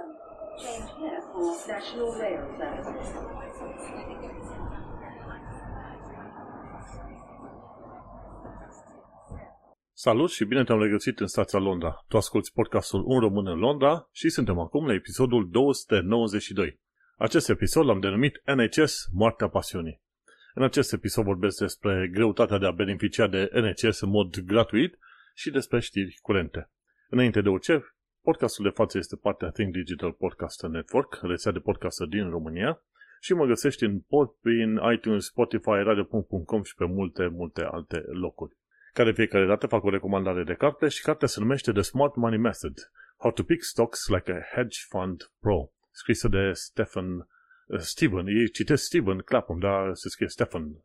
[0.00, 3.10] Change here for National Rail Service.
[9.92, 12.04] Salut și bine te-am regăsit în stația Londra.
[12.08, 16.80] Tu asculti podcastul Un Român în Londra și suntem acum la episodul 292.
[17.16, 20.02] Acest episod l-am denumit NHS Moartea Pasiunii.
[20.54, 24.98] În acest episod vorbesc despre greutatea de a beneficia de NHS în mod gratuit
[25.34, 26.70] și despre știri curente.
[27.08, 27.82] Înainte de orice,
[28.22, 32.82] podcastul de față este partea Think Digital Podcast Network, rețea de podcast din România,
[33.20, 38.56] și mă găsești în pod, prin iTunes, Spotify, radio.com și pe multe, multe alte locuri.
[38.92, 42.38] Care fiecare dată fac o recomandare de carte și cartea se numește The Smart Money
[42.38, 42.74] Method,
[43.16, 47.16] How to Pick Stocks Like a Hedge Fund Pro, scrisă de Stephen,
[47.66, 50.84] uh, Steven, ei citesc Steven Clapham, dar se scrie Stephen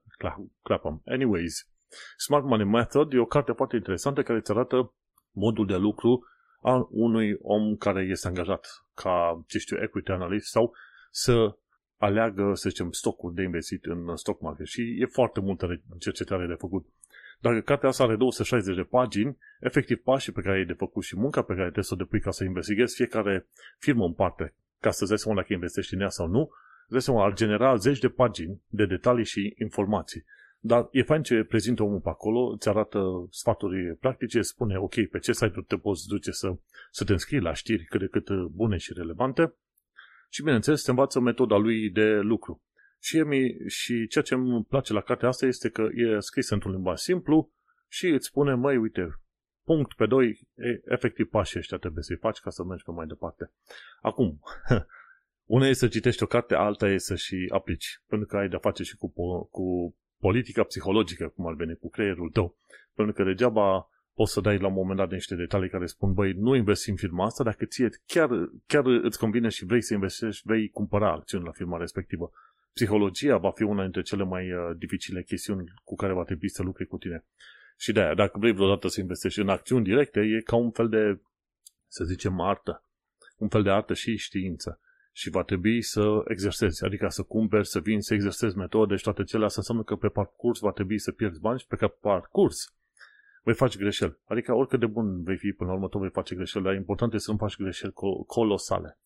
[0.62, 1.02] Clapham.
[1.06, 1.70] Anyways,
[2.18, 4.94] Smart Money Method e o carte foarte interesantă care îți arată
[5.32, 6.26] modul de lucru
[6.66, 10.74] al unui om care este angajat ca, ce știu, equity analyst sau
[11.12, 11.58] să
[11.98, 16.54] aleagă, să zicem, stocuri de investit în stock market și e foarte multă cercetare de
[16.54, 16.86] făcut.
[17.40, 21.18] Dacă cartea asta are 260 de pagini, efectiv pașii pe care ai de făcut și
[21.18, 24.92] munca pe care trebuie să o depui ca să investighezi fiecare firmă în parte, ca
[24.92, 26.50] să-ți dai seama dacă investești în ea sau nu,
[26.82, 30.26] îți dai seama, ar genera zeci de pagini de detalii și informații.
[30.68, 35.20] Dar e fain ce prezintă omul pe acolo, îți arată sfaturi practice, spune, ok, pe
[35.20, 36.56] ce site-uri te poți duce să,
[36.92, 39.54] să te înscrii la știri cât de cât bune și relevante
[40.30, 42.62] și, bineînțeles, te învață metoda lui de lucru.
[43.00, 46.72] Și, mi, și ceea ce îmi place la cartea asta este că e scris într-un
[46.72, 47.52] limbaj simplu
[47.88, 49.20] și îți spune, măi, uite,
[49.64, 53.08] punct pe doi, e, efectiv pașii ăștia trebuie să-i faci ca să mergi pe mai
[53.08, 53.52] departe.
[54.02, 54.40] Acum,
[55.56, 58.60] una e să citești o carte, alta e să și aplici, pentru că ai de-a
[58.60, 59.14] face și cu,
[59.52, 62.58] cu politica psihologică, cum ar veni, cu creierul tău.
[62.94, 66.32] Pentru că degeaba poți să dai la un moment dat niște detalii care spun, băi,
[66.32, 68.30] nu investi în firma asta, dacă ție chiar,
[68.66, 72.32] chiar îți convine și vrei să investești, vei cumpăra acțiuni la firma respectivă.
[72.74, 76.64] Psihologia va fi una dintre cele mai uh, dificile chestiuni cu care va trebui să
[76.64, 77.26] lucri cu tine.
[77.78, 80.90] Și de aia, dacă vrei vreodată să investești în acțiuni directe, e ca un fel
[80.90, 81.20] de,
[81.88, 82.84] să zicem, artă.
[83.38, 84.80] Un fel de artă și știință
[85.18, 89.24] și va trebui să exersezi, adică să cumperi, să vin, să exersezi metode și toate
[89.24, 92.76] cele astea înseamnă că pe parcurs va trebui să pierzi bani și pe parcurs
[93.44, 94.18] vei face greșeli.
[94.26, 97.14] Adică oricât de bun vei fi până la urmă, tot vei face greșeli, dar important
[97.14, 97.94] este să nu faci greșeli
[98.28, 99.00] colosale.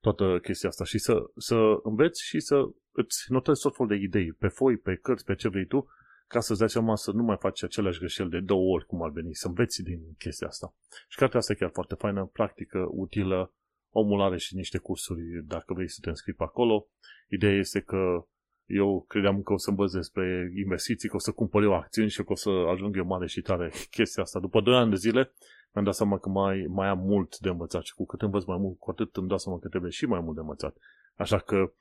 [0.00, 4.32] Toată chestia asta și să, să înveți și să îți notezi tot felul de idei
[4.32, 5.88] pe foi, pe cărți, pe ce vrei tu,
[6.26, 9.10] ca să-ți dai seama să nu mai faci aceleași greșeli de două ori cum ar
[9.10, 10.74] veni, să înveți din chestia asta.
[11.08, 13.52] Și cartea asta e chiar foarte faină, practică, utilă,
[13.90, 16.88] omul are și niște cursuri dacă vrei să te înscrii pe acolo.
[17.28, 18.26] Ideea este că
[18.66, 22.22] eu credeam că o să învăț despre investiții, că o să cumpăr eu acțiuni și
[22.22, 24.40] că o să ajung eu mare și tare chestia asta.
[24.40, 25.32] După 2 ani de zile
[25.72, 28.58] mi-am dat seama că mai, mai am mult de învățat și cu cât învăț mai
[28.58, 30.76] mult, cu atât îmi dau seama că trebuie și mai mult de învățat.
[31.16, 31.72] Așa că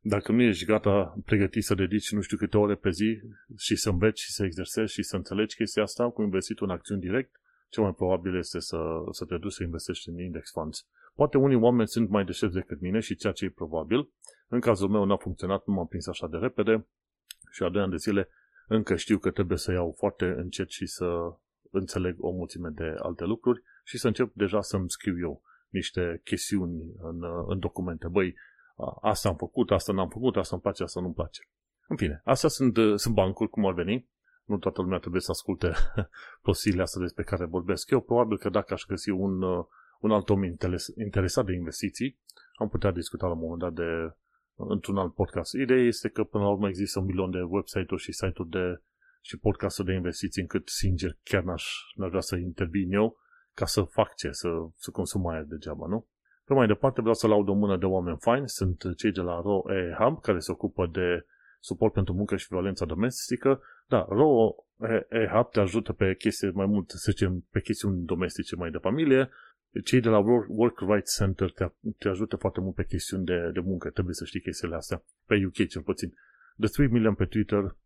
[0.00, 3.20] dacă nu ești gata pregătit să dedici nu știu câte ore pe zi
[3.56, 7.00] și să înveți și să exersezi și să înțelegi chestia asta cu investitul în acțiuni
[7.00, 8.78] direct, cel mai probabil este să,
[9.10, 10.86] să te duci să investești în index funds.
[11.14, 14.10] Poate unii oameni sunt mai deștepți decât mine și ceea ce e probabil.
[14.48, 16.86] În cazul meu n-a funcționat, nu m-am prins așa de repede
[17.50, 18.28] și a doi ani de zile
[18.66, 21.06] încă știu că trebuie să iau foarte încet și să
[21.70, 26.94] înțeleg o mulțime de alte lucruri și să încep deja să-mi scriu eu niște chestiuni
[26.98, 28.08] în, în documente.
[28.08, 28.34] Băi,
[29.00, 31.48] asta am făcut, asta n-am făcut, asta îmi place, asta nu-mi place.
[31.88, 34.10] În fine, astea sunt, sunt bancuri, cum ar veni.
[34.44, 35.72] Nu toată lumea trebuie să asculte
[36.48, 38.00] posiile astea despre care vorbesc eu.
[38.00, 39.42] Probabil că dacă aș găsi un,
[40.02, 40.42] un alt om
[40.96, 42.18] interesat de investiții,
[42.54, 44.14] am putea discuta la un moment dat de,
[44.56, 45.52] într-un alt podcast.
[45.52, 48.82] Ideea este că până la urmă există un milion de website-uri și site-uri de,
[49.20, 51.64] și podcasturi de investiții încât, sincer, chiar n-aș,
[51.94, 53.16] n-aș vrea să intervin eu
[53.54, 56.06] ca să fac ce, să, să consum aia degeaba, nu?
[56.44, 59.40] Pe mai departe vreau să laud o mână de oameni faini, sunt cei de la
[59.40, 61.26] ROE Hub, care se ocupă de
[61.60, 63.60] suport pentru muncă și violența domestică.
[63.86, 68.70] Da, ROE Hub te ajută pe chestii mai mult, să zicem, pe chestiuni domestice mai
[68.70, 69.30] de familie,
[69.80, 70.18] cei de la
[70.48, 71.66] Work Rights Center te,
[71.98, 73.90] te ajută foarte mult pe chestiuni de, de muncă.
[73.90, 75.02] Trebuie să știi chestiile astea.
[75.26, 76.14] Pe UK cel puțin.
[76.58, 77.76] The 3 Million pe Twitter,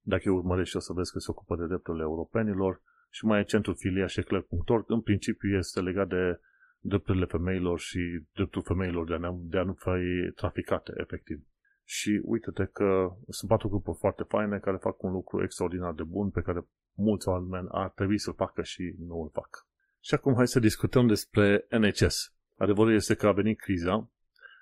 [0.00, 2.80] dacă eu urmărești o să vezi că se ocupă de drepturile europenilor
[3.10, 4.84] și mai e centrul filia șecler.org.
[4.86, 6.40] În principiu este legat de
[6.80, 11.46] drepturile femeilor și dreptul femeilor de a, ne, de a nu fi traficate, efectiv.
[11.84, 16.30] Și uite-te că sunt patru grupuri foarte faine care fac un lucru extraordinar de bun
[16.30, 19.66] pe care mulți oameni ar trebui să-l facă și nu îl fac.
[20.04, 22.34] Și acum hai să discutăm despre NHS.
[22.56, 24.10] Adevărul este că a venit criza.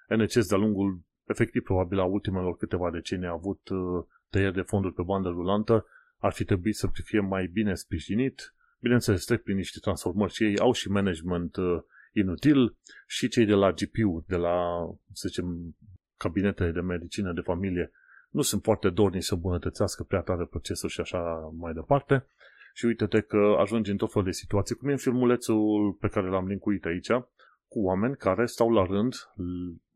[0.09, 4.95] NHS de-a lungul, efectiv probabil a ultimelor câteva decenii a avut uh, tăieri de fonduri
[4.95, 5.87] pe bandă rulantă,
[6.19, 8.55] ar fi trebuit să fie mai bine sprijinit.
[8.81, 11.83] Bineînțeles, trec prin niște transformări și ei au și management uh,
[12.13, 12.77] inutil
[13.07, 15.77] și cei de la GPU, de la, să zicem,
[16.17, 17.91] cabinete de medicină de familie,
[18.31, 22.27] nu sunt foarte dorni să îmbunătățească prea tare procesul și așa mai departe.
[22.81, 26.29] Și uite-te că ajungi în tot fel de situații, cum e în filmulețul pe care
[26.29, 27.11] l-am linkuit aici,
[27.69, 29.15] cu oameni care stau la rând,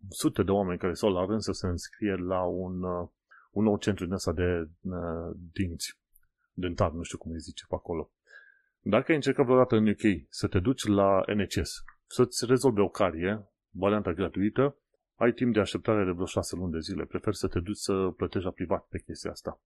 [0.09, 3.09] sute de oameni care stau la rând să se înscrie la un, uh,
[3.51, 5.99] un nou centru din ăsta de uh, dinți
[6.53, 8.11] dentar, nu știu cum îi zice pe acolo.
[8.81, 13.49] Dacă ai încercat vreodată în UK să te duci la NHS, să-ți rezolve o carie,
[13.71, 14.77] varianta gratuită,
[15.15, 17.05] ai timp de așteptare de vreo șase luni de zile.
[17.05, 19.61] Prefer să te duci să plătești la privat pe chestia asta.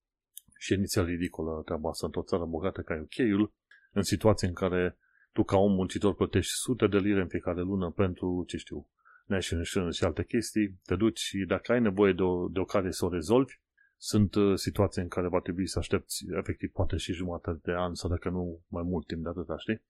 [0.58, 3.52] Și inițial ridicolă treaba asta într-o țară bogată ca UK-ul,
[3.92, 4.98] în situații în care
[5.32, 8.88] tu ca om muncitor plătești sute de lire în fiecare lună pentru, ce știu,
[9.26, 12.64] national insurance și alte chestii, te duci și dacă ai nevoie de o, de o
[12.64, 13.54] care să o rezolvi,
[13.96, 17.94] sunt uh, situații în care va trebui să aștepți efectiv poate și jumătate de an
[17.94, 19.82] sau dacă nu mai mult timp de atâta, știi?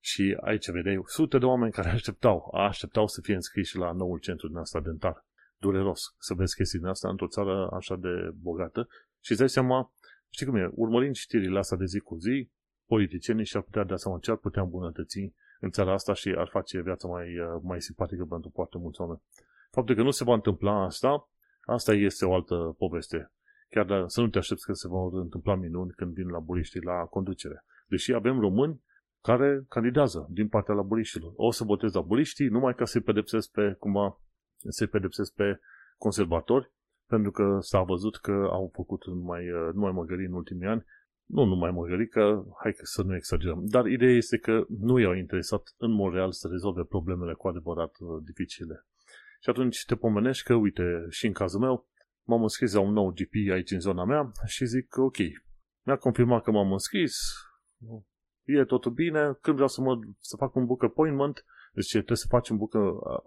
[0.00, 4.48] Și aici vedeai sute de oameni care așteptau, așteptau să fie înscriși la noul centru
[4.48, 5.26] din asta dentar.
[5.56, 8.88] Dureros să vezi chestii din asta într-o țară așa de bogată
[9.24, 9.92] și îți dai seama,
[10.30, 12.50] știi cum e, urmărind știrile astea de zi cu zi,
[12.86, 16.80] politicienii și-ar putea da seama ce ar putea îmbunătăți în țara asta și ar face
[16.80, 19.22] viața mai, uh, mai simpatică pentru foarte mulți oameni.
[19.70, 21.30] Faptul că nu se va întâmpla asta,
[21.60, 23.32] asta este o altă poveste.
[23.68, 26.80] Chiar dar să nu te aștepți că se vor întâmpla minuni când vin la buriștii
[26.82, 27.64] la conducere.
[27.86, 28.82] Deși avem români
[29.20, 31.32] care candidează din partea laburiștilor.
[31.36, 34.20] O să votez laburiștii numai ca să-i pedepsesc pe, cumva,
[34.68, 35.60] să-i pedepsesc pe
[35.98, 36.72] conservatori,
[37.06, 40.84] pentru că s-a văzut că au făcut numai, numai măgării în ultimii ani.
[41.26, 43.66] Nu numai măgării, că hai să nu exagerăm.
[43.66, 47.94] Dar ideea este că nu i-au interesat în mod real să rezolve problemele cu adevărat
[47.98, 48.86] uh, dificile.
[49.40, 51.88] Și atunci te pomenești că, uite, și în cazul meu,
[52.22, 55.16] m-am înscris la un nou GP aici în zona mea și zic, ok,
[55.82, 57.16] mi-a confirmat că m-am înscris,
[58.42, 62.26] e totul bine, când vreau să, mă, să fac un book appointment, deci trebuie să
[62.28, 62.74] faci un book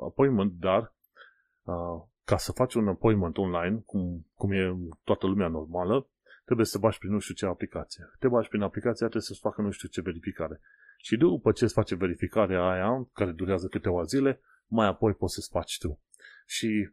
[0.08, 0.96] appointment, dar
[1.64, 6.08] uh, ca să faci un appointment online, cum, cum e toată lumea normală,
[6.46, 8.04] trebuie să faci prin nu știu ce aplicație.
[8.20, 10.62] Te faci prin aplicația, trebuie să-ți facă nu știu ce verificare.
[10.98, 15.50] Și după ce îți face verificarea aia, care durează câteva zile, mai apoi poți să-ți
[15.50, 16.00] faci tu.
[16.46, 16.90] Și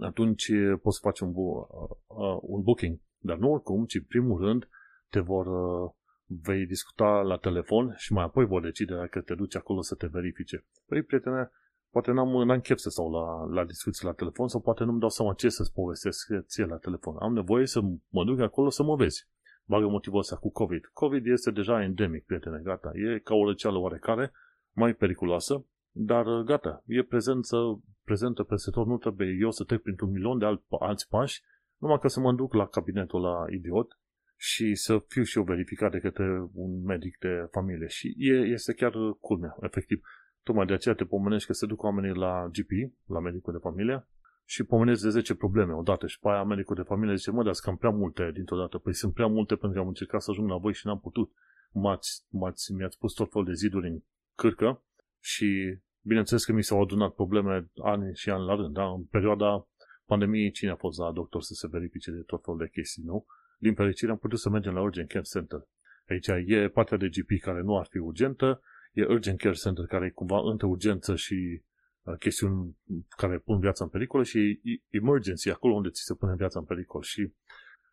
[0.00, 0.50] atunci
[0.82, 1.66] poți să faci un, bu-
[2.06, 2.98] uh, un booking.
[3.18, 4.68] Dar nu oricum, ci în primul rând
[5.08, 5.90] te vor uh,
[6.24, 10.06] vei discuta la telefon și mai apoi vor decide dacă te duci acolo să te
[10.06, 10.64] verifice.
[10.86, 11.50] Păi, prietene,
[11.92, 15.08] poate n-am, n-am chef să stau la, la discuții la telefon sau poate nu-mi dau
[15.08, 17.16] seama ce să-ți povestesc ție la telefon.
[17.18, 19.28] Am nevoie să mă duc acolo să mă vezi.
[19.64, 20.90] Bagă motivul ăsta cu COVID.
[20.92, 22.90] COVID este deja endemic, prietene, gata.
[22.94, 24.32] E ca o răceală oarecare,
[24.72, 27.56] mai periculoasă, dar gata, e prezență,
[28.04, 31.42] prezentă peste tot, nu trebuie eu să trec printr-un milion de alt, alți pași,
[31.76, 33.98] numai că să mă duc la cabinetul la idiot
[34.36, 37.86] și să fiu și eu verificat de către un medic de familie.
[37.86, 40.00] Și e, este chiar culmea, efectiv.
[40.42, 42.70] Tocmai de aceea te pomenești că se duc oamenii la GP,
[43.06, 44.06] la medicul de familie,
[44.44, 47.54] și pomenesc de 10 probleme odată și pe aia medicul de familie zice, mă, dar
[47.62, 48.78] cam prea multe dintr-o dată.
[48.78, 51.32] Păi sunt prea multe pentru că am încercat să ajung la voi și n-am putut.
[51.72, 54.02] M-ați, m-ați, mi-ați pus tot fel de ziduri în
[54.34, 54.82] cârcă
[55.20, 58.74] și bineînțeles că mi s-au adunat probleme ani și ani la rând.
[58.74, 58.84] Da?
[58.84, 59.66] În perioada
[60.06, 63.26] pandemiei, cine a fost la doctor să se verifice de tot fel de chestii, nu?
[63.62, 65.68] din fericire am putut să mergem la Urgent Care Center.
[66.08, 68.60] Aici e partea de GP care nu ar fi urgentă,
[68.92, 71.62] e Urgent Care Center care e cumva între urgență și
[72.02, 72.76] uh, chestiuni
[73.08, 77.02] care pun viața în pericol și emergency, acolo unde ți se pune viața în pericol.
[77.02, 77.32] Și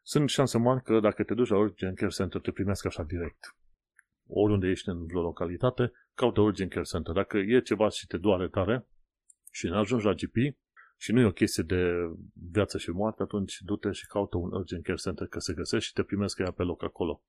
[0.02, 3.56] sunt șanse mari că dacă te duci la Urgent Care Center, te primesc așa direct.
[4.28, 7.14] Oriunde ești în vreo localitate, caută Urgent Care Center.
[7.14, 8.88] Dacă e ceva și te doare tare
[9.52, 10.36] și nu ajungi la GP,
[11.02, 11.92] și nu e o chestie de
[12.52, 15.94] viață și moarte, atunci du-te și caută un urgent care center că se găsește și
[15.94, 17.24] te primesc ea pe loc acolo.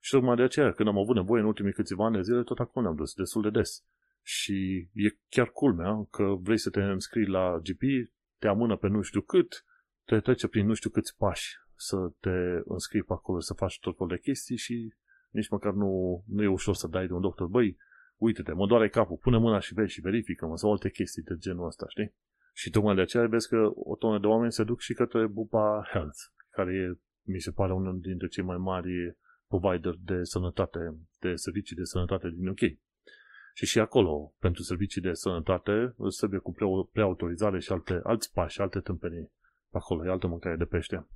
[0.00, 2.58] Și tocmai de aceea, când am avut nevoie în ultimii câțiva ani de zile, tot
[2.58, 3.84] acolo ne-am dus, destul de des.
[4.22, 9.02] Și e chiar culmea că vrei să te înscrii la GP, te amână pe nu
[9.02, 9.64] știu cât,
[10.04, 13.96] te trece prin nu știu câți pași să te înscrii pe acolo, să faci tot
[13.96, 14.94] felul de chestii și
[15.30, 17.76] nici măcar nu, nu e ușor să dai de un doctor, băi,
[18.16, 21.66] uite-te, mă doare capul, pune mâna și vezi și verifică-mă, sau alte chestii de genul
[21.66, 22.14] ăsta, știi?
[22.52, 25.88] Și tocmai de aceea vezi că o tonă de oameni se duc și către Bupa
[25.90, 26.18] Health,
[26.50, 29.16] care e, mi se pare, unul dintre cei mai mari
[29.48, 30.78] provider de sănătate,
[31.20, 32.60] de servicii de sănătate din UK.
[33.54, 36.54] Și și acolo, pentru servicii de sănătate, îți trebuie cu
[36.92, 39.32] preautorizare și alte, alți pași, alte tâmpenii.
[39.70, 41.06] Acolo e altă mâncare de pește.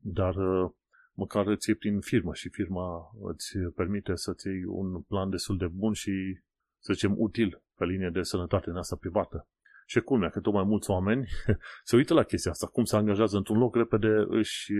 [0.00, 0.70] Dar uh,
[1.12, 5.66] măcar îți iei prin firmă și firma îți permite să-ți iei un plan destul de
[5.66, 6.40] bun și,
[6.78, 9.48] să zicem, util pe linie de sănătate în asta privată.
[9.86, 11.28] Și culmea că tot mai mulți oameni
[11.88, 14.72] se uită la chestia asta, cum se angajează într-un loc, repede își,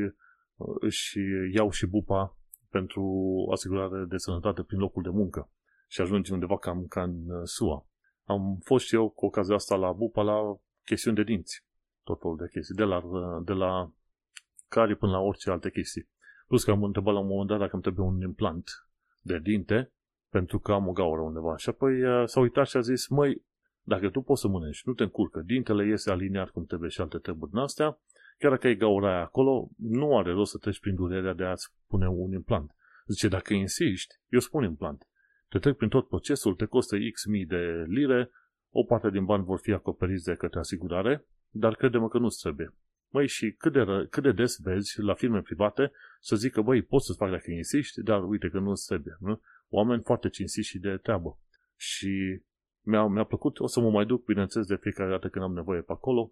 [0.80, 1.18] își
[1.52, 2.36] iau și bupa
[2.78, 3.04] pentru
[3.52, 5.50] asigurare de sănătate prin locul de muncă
[5.88, 7.86] și ajungi undeva cam ca în uh, SUA.
[8.24, 11.64] am fost și eu cu ocazia asta la Bupa la chestiuni de dinți.
[12.02, 12.74] Tot felul de chestii.
[12.74, 13.02] De la,
[13.44, 13.92] de la
[14.68, 16.08] care până la orice alte chestii.
[16.46, 18.70] Plus că am întrebat la un moment dat dacă îmi trebuie un implant
[19.20, 19.92] de dinte
[20.28, 21.56] pentru că am o gaură undeva.
[21.56, 23.44] Și apoi uh, s-a uitat și a zis, măi,
[23.82, 27.18] dacă tu poți să mănânci, nu te încurcă, dintele iese aliniat cum trebuie și alte
[27.18, 27.98] treburi din astea,
[28.38, 31.68] chiar dacă e gaura aia acolo, nu are rost să treci prin durerea de a-ți
[31.86, 32.74] pune un implant.
[33.06, 35.08] Zice, dacă insiști, eu spun implant.
[35.48, 38.30] Te trec prin tot procesul, te costă X mii de lire,
[38.70, 42.74] o parte din bani vor fi acoperiți de către asigurare, dar credem că nu-ți trebuie.
[43.08, 46.82] Măi, și cât de, ră, cât de des vezi la firme private să zică, băi,
[46.82, 49.16] poți să-ți fac dacă insiști, dar uite că nu-ți trebuie.
[49.20, 49.40] Nu?
[49.68, 51.38] Oameni foarte cinstiți și de treabă.
[51.76, 52.42] Și
[52.80, 55.80] mi-a, mi-a plăcut, o să mă mai duc, bineînțeles, de fiecare dată când am nevoie
[55.80, 56.30] pe acolo,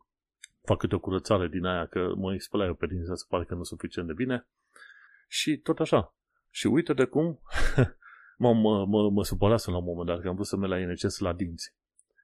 [0.63, 3.55] fac câte o curățare din aia, că mă spălai eu pe din să pare că
[3.55, 4.47] nu suficient de bine.
[5.29, 6.15] Și tot așa.
[6.51, 7.41] Și uite de cum
[8.43, 10.93] mă, mă, mă, mă supărasem la un moment dat, că am vrut să merg la
[10.93, 11.75] NCS la dinți.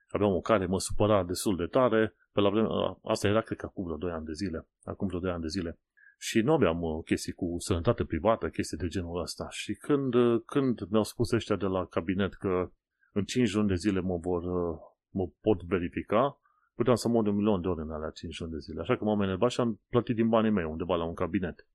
[0.09, 2.67] Aveam o care mă supăra destul de tare, pe la vreme,
[3.03, 5.47] asta era cred că acum vreo 2 ani de zile, acum vreo 2 ani de
[5.47, 5.79] zile.
[6.17, 9.47] Și nu aveam uh, chestii cu sănătate privată, chestii de genul ăsta.
[9.49, 12.71] Și când, uh, când mi-au spus ăștia de la cabinet că
[13.11, 14.79] în 5 luni de zile mă, vor, uh,
[15.09, 16.39] mă pot verifica,
[16.79, 18.81] puteam să mor de un milion de ori în alea 5 luni de zile.
[18.81, 21.67] Așa că m-am enervat și am plătit din banii mei undeva la un cabinet.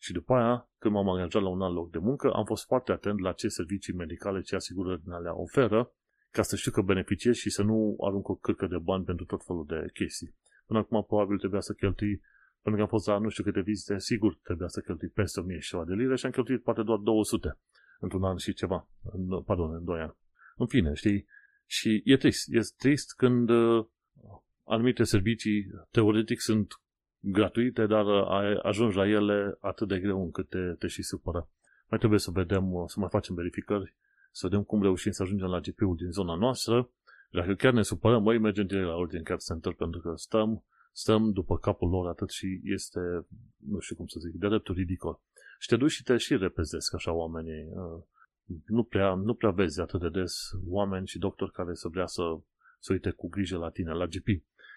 [0.00, 2.92] Și după aia, când m-am angajat la un alt loc de muncă, am fost foarte
[2.92, 5.92] atent la ce servicii medicale, ce asigurări din alea oferă,
[6.30, 9.44] ca să știu că beneficiez și să nu arunc o cârcă de bani pentru tot
[9.44, 10.34] felul de chestii.
[10.66, 12.20] Până acum probabil trebuia să cheltui,
[12.62, 15.58] pentru că am fost la nu știu câte vizite, sigur trebuia să cheltui peste 1000
[15.58, 17.58] și ceva de lire și am cheltuit poate doar 200
[18.00, 20.16] într-un an și ceva, în, pardon, în 2 ani.
[20.56, 21.26] În fine, știi?
[21.66, 22.54] Și e trist.
[22.54, 23.86] E trist când uh,
[24.64, 26.80] anumite servicii teoretic sunt
[27.20, 31.48] gratuite, dar uh, ajungi la ele atât de greu încât te, te și supără.
[31.88, 33.94] Mai trebuie să vedem, uh, să mai facem verificări,
[34.30, 36.90] să vedem cum reușim să ajungem la GP-ul din zona noastră.
[37.30, 41.32] Dacă chiar ne supărăm, mai mergem direct la Urgent Care Center pentru că stăm, stăm
[41.32, 43.00] după capul lor atât și este,
[43.56, 45.20] nu știu cum să zic, de dreptul ridicol.
[45.58, 47.68] Și te duci și te și repezesc așa oamenii
[48.66, 52.22] nu prea, nu prea vezi atât de des oameni și doctori care să vrea să,
[52.80, 54.26] să uite cu grijă la tine, la GP.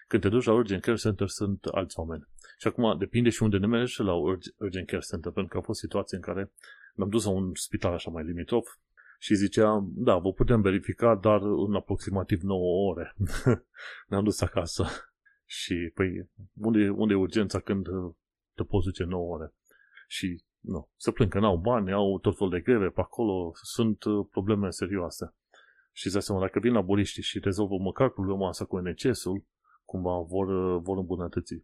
[0.06, 2.28] Când te duci la Urgent Care Center sunt alți oameni.
[2.58, 4.14] Și acum depinde și unde ne mergi la
[4.58, 6.52] Urgent Care Center, pentru că au fost situații în care
[6.94, 8.66] m-am dus la un spital așa mai limitrof
[9.18, 13.14] și zicea, da, vă putem verifica, dar în aproximativ 9 ore.
[14.08, 14.86] Ne-am dus acasă.
[15.46, 17.86] Și, păi, unde, unde e urgența când
[18.54, 19.54] te poți duce 9 ore?
[20.06, 24.04] Și nu, se plâng că n-au bani, au tot fel de greve pe acolo, sunt
[24.04, 25.34] uh, probleme serioase.
[25.96, 29.44] Și îți seama, dacă vin la boliști și rezolvă măcar problema asta cu NCS-ul,
[29.84, 31.54] cumva vor, uh, vor îmbunătăți.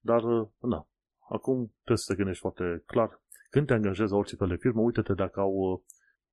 [0.00, 0.88] Dar, uh, na,
[1.28, 3.20] acum trebuie să te gândești foarte clar.
[3.50, 5.84] Când te angajezi la orice fel de firmă, uite-te dacă au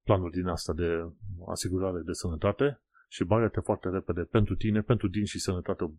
[0.04, 1.12] planuri din asta de
[1.48, 5.94] asigurare de sănătate și bagă-te foarte repede pentru tine, pentru din și sănătate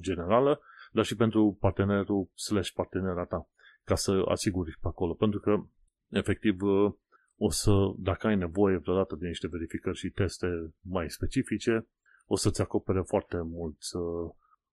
[0.00, 0.60] generală,
[0.92, 3.48] dar și pentru partenerul slash partenera ta
[3.84, 5.14] ca să asiguri pe acolo.
[5.14, 5.62] Pentru că,
[6.08, 6.92] efectiv, uh,
[7.38, 10.46] o să, dacă ai nevoie vreodată de niște verificări și teste
[10.80, 11.88] mai specifice,
[12.26, 13.76] o să-ți acopere foarte mult.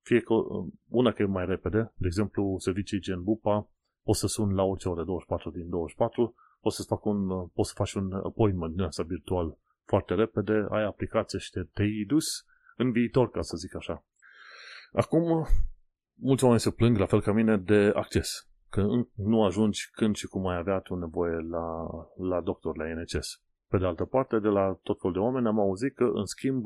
[0.01, 3.69] Fie că, uh, una că e mai repede, de exemplu, servicii gen Bupa,
[4.03, 7.69] poți să suni la orice ore 24 din 24, poți să fac un, uh, poți
[7.69, 12.45] să faci un appointment din asta virtual foarte repede, ai aplicație și te, te-ai dus
[12.75, 14.05] în viitor, ca să zic așa.
[14.91, 15.48] Acum,
[16.13, 20.27] mulți oameni se plâng, la fel ca mine, de acces că nu ajungi când și
[20.27, 23.41] cum ai avea tu nevoie la, la doctor, la NHS.
[23.67, 26.65] Pe de altă parte, de la tot felul de oameni am auzit că, în schimb,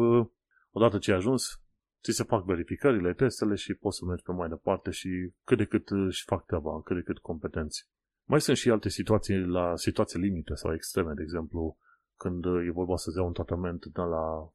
[0.72, 1.62] odată ce ai ajuns,
[2.04, 5.66] ți se fac verificările, testele și poți să mergi pe mai departe și cât de
[5.66, 7.88] cât își fac treaba, cât de cât competenți.
[8.24, 11.78] Mai sunt și alte situații, la situații limite sau extreme, de exemplu,
[12.18, 14.54] când e vorba să-ți iau un tratament de la,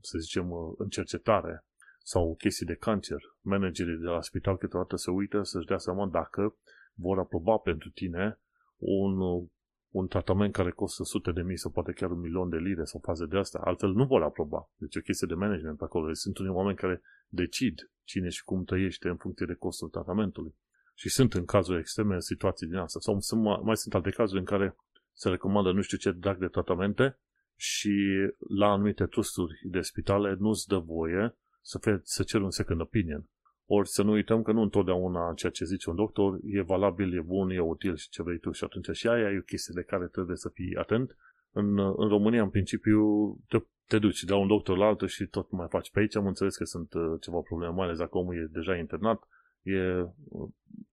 [0.00, 1.65] să zicem, în cercetare
[2.12, 6.56] sau chestii de cancer, managerii de la spital câteodată se uită să-și dea seama dacă
[6.94, 8.40] vor aproba pentru tine
[8.76, 9.20] un,
[9.90, 13.00] un tratament care costă sute de mii sau poate chiar un milion de lire sau
[13.04, 13.60] faze de asta.
[13.64, 14.70] Altfel nu vor aproba.
[14.76, 16.06] Deci o chestie de management pe acolo.
[16.06, 20.54] Deci sunt unii oameni care decid cine și cum trăiește în funcție de costul tratamentului.
[20.94, 22.98] Și sunt în cazuri extreme situații din asta.
[23.00, 24.76] Sau sunt, mai sunt alte cazuri în care
[25.12, 27.18] se recomandă nu știu ce drag de tratamente
[27.56, 27.94] și
[28.58, 31.36] la anumite trusturi de spitale nu-ți dă voie
[31.66, 33.28] să, fie, să cer un second opinion.
[33.66, 37.20] Ori să nu uităm că nu întotdeauna ceea ce zice un doctor e valabil, e
[37.20, 38.50] bun, e util și ce vrei tu.
[38.52, 41.16] Și atunci și aia e o chestie de care trebuie să fii atent.
[41.50, 43.00] În, în România, în principiu,
[43.48, 45.90] te, te duci de la un doctor la altul și tot mai faci.
[45.90, 48.76] Pe aici am înțeles că sunt uh, ceva probleme, mai ales dacă omul e deja
[48.76, 49.28] internat.
[49.62, 49.78] E,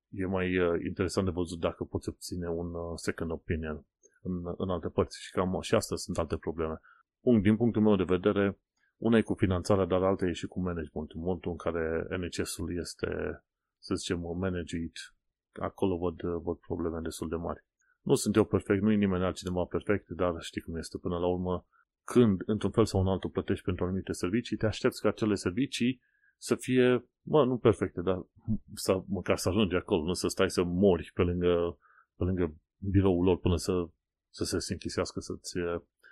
[0.10, 3.86] e mai uh, interesant de văzut dacă poți obține un uh, second opinion
[4.22, 5.22] în, în alte părți.
[5.22, 6.80] Și cam și astea sunt alte probleme.
[7.20, 8.58] Un, din punctul meu de vedere,
[9.07, 11.12] Una e cu finanțarea, dar alta e și cu management.
[11.12, 13.07] În momentul în care NHS-ul este,
[13.77, 14.91] să zicem, managed,
[15.53, 17.65] acolo văd, văd probleme destul de mari.
[18.01, 21.27] Nu sunt eu perfect, nu e nimeni altcineva perfect, dar știi cum este până la
[21.27, 21.65] urmă.
[22.03, 26.01] Când, într-un fel sau un altul, plătești pentru anumite servicii, te aștepți ca acele servicii
[26.38, 28.25] să fie, mă, nu perfecte, dar
[28.74, 31.77] să, măcar să ajungi acolo, nu să stai să mori pe lângă,
[32.15, 33.88] pe lângă biroul lor până să,
[34.29, 35.57] să se închisească, să-ți,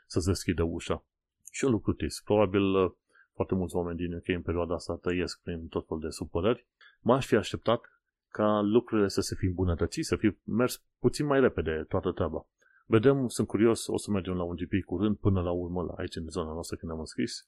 [0.08, 1.06] să-ți deschidă ușa.
[1.52, 2.24] Și un lucru trist.
[2.24, 2.92] Probabil uh,
[3.34, 6.68] foarte mulți oameni din UK în perioada asta trăiesc prin tot felul de supărări.
[7.00, 7.82] M-aș fi așteptat
[8.28, 12.48] ca lucrurile să se fi îmbunătățit, să fi mers puțin mai repede toată treaba.
[12.86, 16.16] Vedem, sunt curios, o să mergem la un GP curând, până la urmă, la aici
[16.16, 17.48] în zona noastră când am înscris,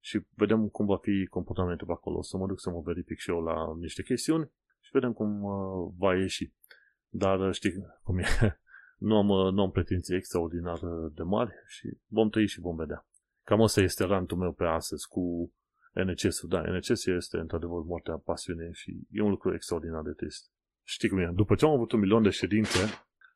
[0.00, 2.16] și vedem cum va fi comportamentul pe acolo.
[2.16, 5.42] O să mă duc să mă verific și eu la niște chestiuni și vedem cum
[5.42, 6.52] uh, va ieși.
[7.08, 8.24] Dar uh, știi cum e,
[9.08, 10.78] nu am, uh, nu am pretenții extraordinar
[11.14, 13.06] de mari și vom trăi și vom vedea.
[13.48, 15.52] Cam asta este rantul meu pe astăzi cu
[15.92, 16.48] NCS-ul.
[16.48, 20.50] Da, NCS este într-adevăr moartea pasiune și e un lucru extraordinar de trist.
[20.82, 21.30] Știi cum e?
[21.34, 22.78] După ce am avut un milion de ședințe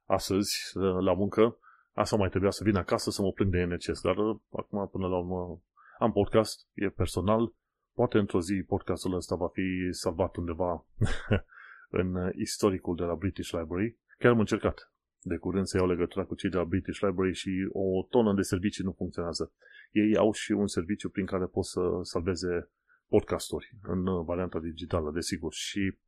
[0.05, 0.57] astăzi
[1.00, 1.59] la muncă,
[1.93, 4.17] asta mai trebuia să vin acasă să mă plâng de NCS, dar
[4.50, 5.62] acum până la urmă
[5.99, 7.55] am podcast, e personal,
[7.95, 10.87] poate într-o zi podcastul ăsta va fi salvat undeva
[12.00, 13.99] în istoricul de la British Library.
[14.19, 17.69] Chiar am încercat de curând să iau legătura cu cei de la British Library și
[17.73, 19.52] o tonă de servicii nu funcționează.
[19.90, 22.70] Ei au și un serviciu prin care pot să salveze
[23.09, 25.99] podcasturi în varianta digitală, desigur, și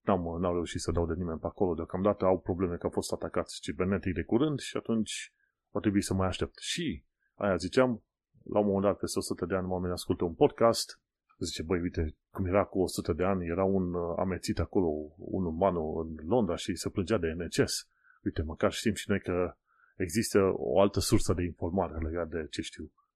[0.00, 1.74] n-am, n-au reușit să dau de nimeni pe acolo.
[1.74, 5.32] Deocamdată au probleme că au fost atacați cibernetic de curând și atunci
[5.70, 6.58] va trebui să mai aștept.
[6.58, 8.02] Și aia ziceam,
[8.42, 11.00] la un moment dat, peste 100 de ani, oamenii ascultă un podcast,
[11.38, 15.44] zice, băi, uite, cum era cu 100 de ani, era un uh, amețit acolo, un
[15.44, 17.88] uman în Londra și se plângea de NCS.
[18.22, 19.56] Uite, măcar știm și noi că
[19.96, 23.07] există o altă sursă de informare legată de, ce știu, uh,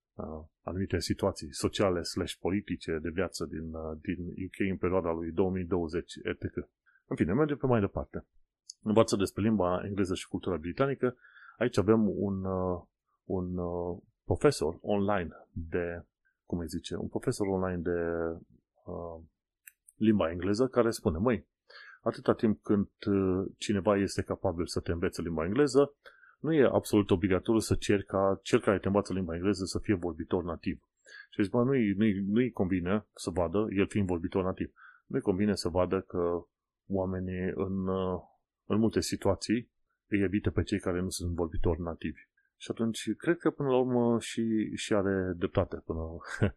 [0.63, 6.15] anumite situații sociale slash politice de viață din, uh, din UK în perioada lui 2020,
[6.23, 6.57] etc.
[7.07, 8.27] În fine, mergem pe mai departe.
[8.83, 11.17] Învață despre limba engleză și cultura britanică.
[11.59, 12.83] Aici avem un, uh,
[13.25, 16.05] un uh, profesor online de,
[16.47, 17.99] cum îi zice, un profesor online de
[18.85, 19.23] uh,
[19.97, 21.47] limba engleză care spune, măi,
[22.03, 25.95] atâta timp când uh, cineva este capabil să te învețe limba engleză,
[26.43, 29.95] nu e absolut obligatoriu să cer ca cel care te învață limba engleză să fie
[29.95, 30.83] vorbitor nativ.
[31.31, 34.73] Și zic, nu-i, nu-i, nu-i convine să vadă, el fiind vorbitor nativ,
[35.07, 36.45] nu-i convine să vadă că
[36.87, 38.21] oamenii în, uh,
[38.67, 39.71] în multe situații
[40.07, 42.21] îi evită pe cei care nu sunt vorbitori nativi.
[42.57, 45.77] Și atunci, cred că până la urmă și, și are dreptate.
[45.77, 46.01] Până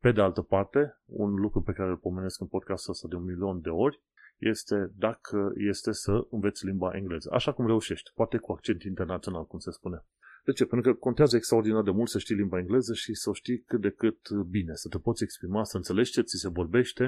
[0.00, 3.24] Pe de altă parte, un lucru pe care îl pomenesc în podcastul ăsta de un
[3.24, 4.02] milion de ori
[4.38, 7.30] este dacă este să înveți limba engleză.
[7.32, 10.04] Așa cum reușești, poate cu accent internațional, cum se spune.
[10.44, 10.64] De ce?
[10.64, 13.80] Pentru că contează extraordinar de mult să știi limba engleză și să o știi cât
[13.80, 17.02] de cât bine, să te poți exprima, să înțelegi ce ți se vorbește,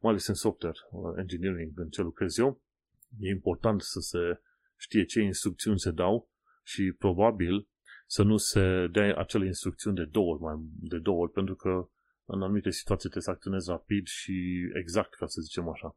[0.00, 2.60] mai ales în software uh, engineering, în ce lucrez eu.
[3.18, 4.40] E important să se
[4.76, 6.30] știe ce instrucțiuni se dau
[6.62, 7.68] și probabil
[8.06, 11.88] să nu se dea acele instrucțiuni de două ori, mai de două ori, pentru că
[12.24, 14.34] în anumite situații trebuie să acționezi rapid și
[14.74, 15.96] exact, ca să zicem așa.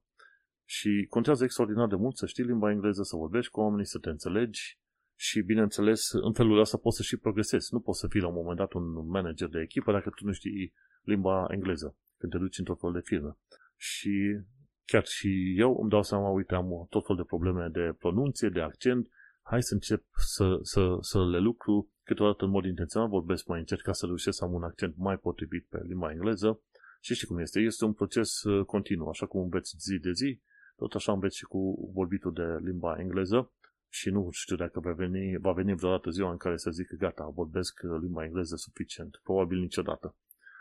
[0.66, 4.10] Și contează extraordinar de mult să știi limba engleză, să vorbești cu oamenii, să te
[4.10, 4.80] înțelegi
[5.18, 7.74] și, bineînțeles, în felul ăsta poți să și progresezi.
[7.74, 10.32] Nu poți să fii la un moment dat un manager de echipă dacă tu nu
[10.32, 13.40] știi limba engleză când te duci într-o fel de firmă.
[13.76, 14.40] Și
[14.86, 18.62] chiar și eu îmi dau seama, uite, am tot fel de probleme de pronunție, de
[18.62, 19.10] accent,
[19.42, 20.04] hai să încep
[20.36, 24.38] să, să, să le lucru câteodată în mod intenționat vorbesc mai încet ca să reușesc
[24.38, 26.62] să am un accent mai potrivit pe limba engleză
[27.02, 30.42] și știi cum este, este un proces uh, continuu, așa cum înveți zi de zi,
[30.76, 33.52] tot așa înveți și cu vorbitul de limba engleză
[33.90, 36.96] și nu știu dacă va veni, va veni vreodată ziua în care să zic că
[36.96, 39.20] gata, vorbesc uh, limba engleză suficient.
[39.24, 40.16] Probabil niciodată.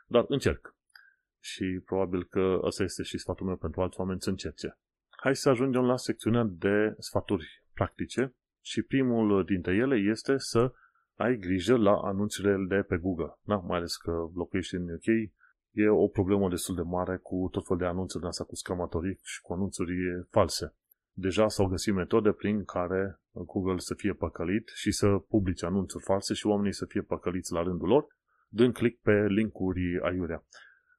[0.07, 0.75] Dar încerc.
[1.41, 4.79] Și probabil că ăsta este și sfatul meu pentru alți oameni să încerce.
[5.11, 10.73] Hai să ajungem la secțiunea de sfaturi practice și primul dintre ele este să
[11.15, 13.39] ai grijă la anunțurile de pe Google.
[13.43, 13.57] Da?
[13.57, 15.33] Mai ales că locuiești în UK,
[15.75, 19.19] e o problemă destul de mare cu tot fel de anunțuri de asta cu scamatorii
[19.23, 19.95] și cu anunțuri
[20.31, 20.75] false.
[21.13, 26.35] Deja s-au găsit metode prin care Google să fie păcălit și să publice anunțuri false
[26.35, 28.07] și oamenii să fie păcăliți la rândul lor,
[28.49, 30.45] dând click pe linkuri aiurea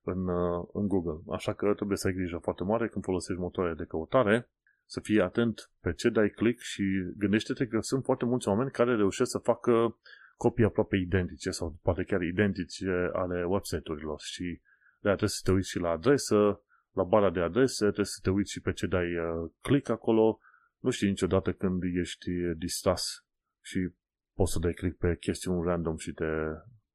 [0.04, 0.30] în,
[0.74, 1.34] în Google.
[1.36, 4.50] Așa că trebuie să ai grijă foarte mare când folosești motoare de căutare
[4.86, 6.84] să fii atent pe ce dai click și
[7.18, 9.98] gândește-te că sunt foarte mulți oameni care reușesc să facă
[10.38, 14.62] copii aproape identice sau poate chiar identice ale website-urilor și
[15.00, 18.30] de trebuie să te uiți și la adresă, la bara de adrese, trebuie să te
[18.30, 20.40] uiți și pe ce dai uh, click acolo.
[20.80, 23.26] Nu știi niciodată când ești distras
[23.64, 23.90] și
[24.34, 26.26] poți să dai click pe chestiuni random și te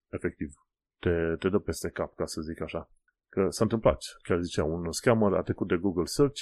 [0.08, 0.52] efectiv
[1.00, 2.90] te, te dă peste cap, ca să zic așa.
[3.28, 6.40] Că s-a întâmplat, chiar zicea, un scammer a trecut de Google Search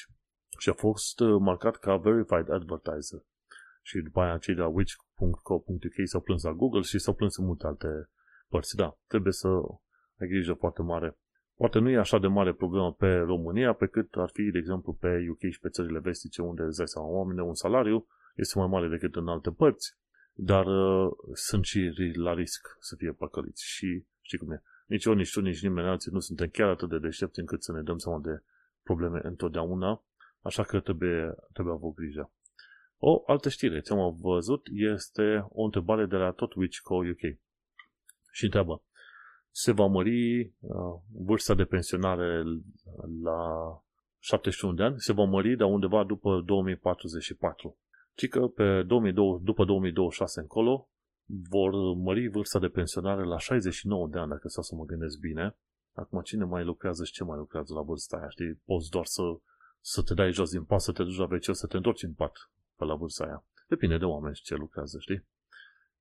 [0.59, 3.21] și a fost uh, marcat ca Verified Advertiser.
[3.83, 7.45] Și după aia cei de la witch.co.uk s-au plâns la Google și s-au plâns în
[7.45, 7.89] multe alte
[8.49, 8.77] părți.
[8.77, 9.49] Da, trebuie să
[10.21, 11.19] ai grijă foarte mare.
[11.57, 14.93] Poate nu e așa de mare problemă pe România, pe cât ar fi, de exemplu,
[14.93, 18.67] pe UK și pe țările vestice, unde îți dai seama, oamenii un salariu este mai
[18.67, 19.97] mare decât în alte părți,
[20.33, 23.65] dar uh, sunt și la risc să fie păcăliți.
[23.67, 26.89] Și știi cum e, nici eu, nici tu, nici nimeni alții nu suntem chiar atât
[26.89, 28.43] de deștepți încât să ne dăm seama de
[28.83, 30.05] probleme întotdeauna,
[30.43, 32.33] așa că trebuie, trebuie avut grijă.
[33.01, 37.39] O altă știre, ți-am văzut, este o întrebare de la tot Witchco UK.
[38.33, 38.83] Și întreabă,
[39.51, 42.43] se va mări uh, vârsta de pensionare
[43.23, 43.41] la
[44.19, 47.79] 71 de ani, se va mări de undeva după 2044.
[48.15, 50.89] Ci că pe 2020, după 2026 încolo
[51.51, 55.57] vor mări vârsta de pensionare la 69 de ani, dacă să mă gândesc bine.
[55.93, 58.55] Acum, cine mai lucrează și ce mai lucrează la vârsta aia, știi?
[58.65, 59.23] Poți doar să,
[59.81, 62.13] să te dai jos din pas, să te duci la WC, să te întorci în
[62.13, 63.45] pat pe la vârsta aia.
[63.69, 65.27] Depinde de oameni și ce lucrează, știi?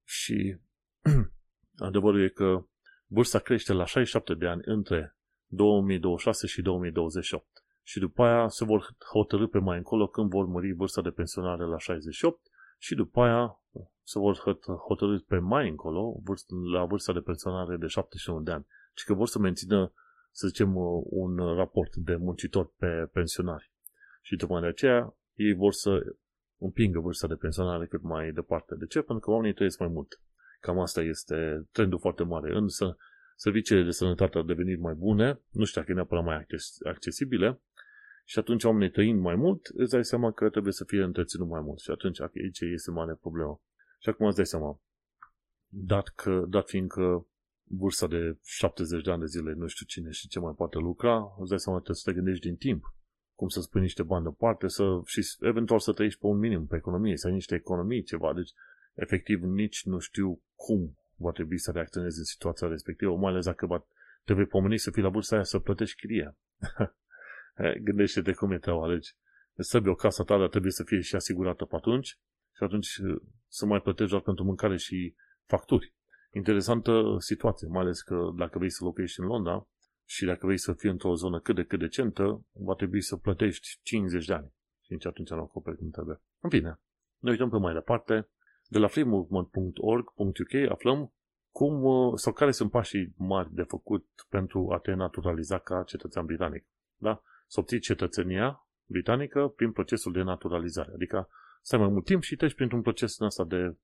[0.03, 0.57] Și
[1.87, 2.65] adevărul e că
[3.07, 7.47] vârsta crește la 67 de ani între 2026 și 2028.
[7.83, 11.63] Și după aia se vor hotărâ pe mai încolo când vor mări vârsta de pensionare
[11.63, 12.41] la 68
[12.77, 13.61] și după aia
[14.03, 14.35] se vor
[14.87, 16.21] hotărâ pe mai încolo
[16.71, 18.65] la vârsta de pensionare de 71 de ani.
[18.93, 19.93] Și că vor să mențină,
[20.31, 23.71] să zicem, un raport de muncitor pe pensionari.
[24.21, 26.15] Și tocmai de aceea ei vor să
[26.57, 28.75] împingă vârsta de pensionare cât mai departe.
[28.75, 29.01] De ce?
[29.01, 30.21] Pentru că oamenii trăiesc mai mult.
[30.59, 32.55] Cam asta este trendul foarte mare.
[32.55, 32.97] Însă,
[33.35, 36.45] serviciile de sănătate au devenit mai bune, nu știu dacă e neapărat mai
[36.83, 37.61] accesibile,
[38.29, 41.61] și atunci oamenii trăind mai mult, îți dai seama că trebuie să fie întreținut mai
[41.61, 41.79] mult.
[41.79, 43.61] Și atunci aici este mare problemă.
[43.99, 44.81] Și acum îți dai seama,
[45.67, 47.25] dat, că, dat fiind că
[47.63, 51.35] vârsta de 70 de ani de zile nu știu cine și ce mai poate lucra,
[51.39, 52.96] îți dai seama că trebuie să te gândești din timp
[53.37, 56.75] cum să spui niște bani deoparte să, și eventual să trăiești pe un minim pe
[56.75, 58.33] economie, să ai niște economii, ceva.
[58.33, 58.51] Deci,
[58.93, 63.65] efectiv, nici nu știu cum va trebui să reacționezi în situația respectivă, mai ales dacă
[63.65, 63.85] va,
[64.23, 66.37] te vei pomeni să fii la vârsta aia să plătești chiria.
[67.87, 69.15] Gândește-te cum e treaba, deci
[69.57, 72.07] să o casă ta, dar trebuie să fie și asigurată pe atunci
[72.55, 75.93] și atunci uh, să mai plătești doar pentru mâncare și facturi.
[76.31, 79.67] Interesantă situație, mai ales că dacă vrei să locuiești în Londra
[80.09, 83.79] și dacă vrei să fii într-o zonă cât de cât decentă, va trebui să plătești
[83.81, 84.53] 50 de ani.
[84.81, 86.21] Și nici atunci nu acoperiș cum trebuie.
[86.39, 86.79] În fine,
[87.17, 88.29] ne uităm pe mai departe.
[88.67, 91.13] De la freemovement.org.uk aflăm
[91.51, 96.25] cum uh, sau care sunt pașii mari de făcut pentru a te naturaliza ca cetățean
[96.25, 96.65] britanic.
[96.97, 97.21] Da?
[97.47, 100.91] Să obții cetățenia britanică prin procesul de naturalizare.
[100.93, 101.29] Adică
[101.61, 103.75] stai mai mult timp și treci printr-un proces în asta de,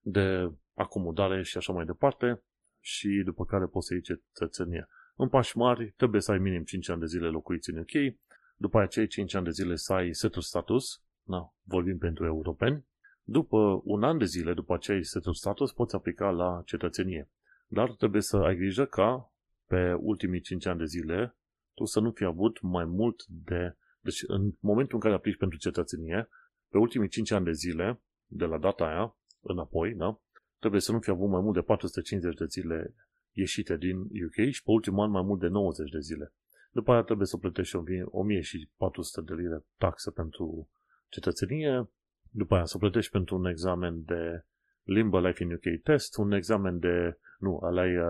[0.00, 2.42] de acomodare și așa mai departe
[2.80, 4.88] și după care poți să iei cetățenia.
[5.20, 8.16] În pași mari trebuie să ai minim 5 ani de zile locuiți în UK,
[8.56, 12.86] după aceea 5 ani de zile să ai settled status, na, vorbim pentru europeni,
[13.22, 17.30] după un an de zile, după aceea settled status, poți aplica la cetățenie.
[17.66, 19.32] Dar trebuie să ai grijă ca
[19.66, 21.36] pe ultimii 5 ani de zile
[21.74, 23.76] tu să nu fi avut mai mult de...
[24.00, 26.28] Deci în momentul în care aplici pentru cetățenie,
[26.68, 30.20] pe ultimii 5 ani de zile, de la data aia, înapoi, da?
[30.58, 32.94] trebuie să nu fi avut mai mult de 450 de zile
[33.32, 36.32] ieșite din UK și pe ultimul an mai mult de 90 de zile.
[36.70, 40.68] După aia trebuie să plătești 1400 de lire taxă pentru
[41.08, 41.88] cetățenie,
[42.30, 44.44] după aia să plătești pentru un examen de
[44.82, 48.00] limbă Life in UK test, un examen de, nu, ăla e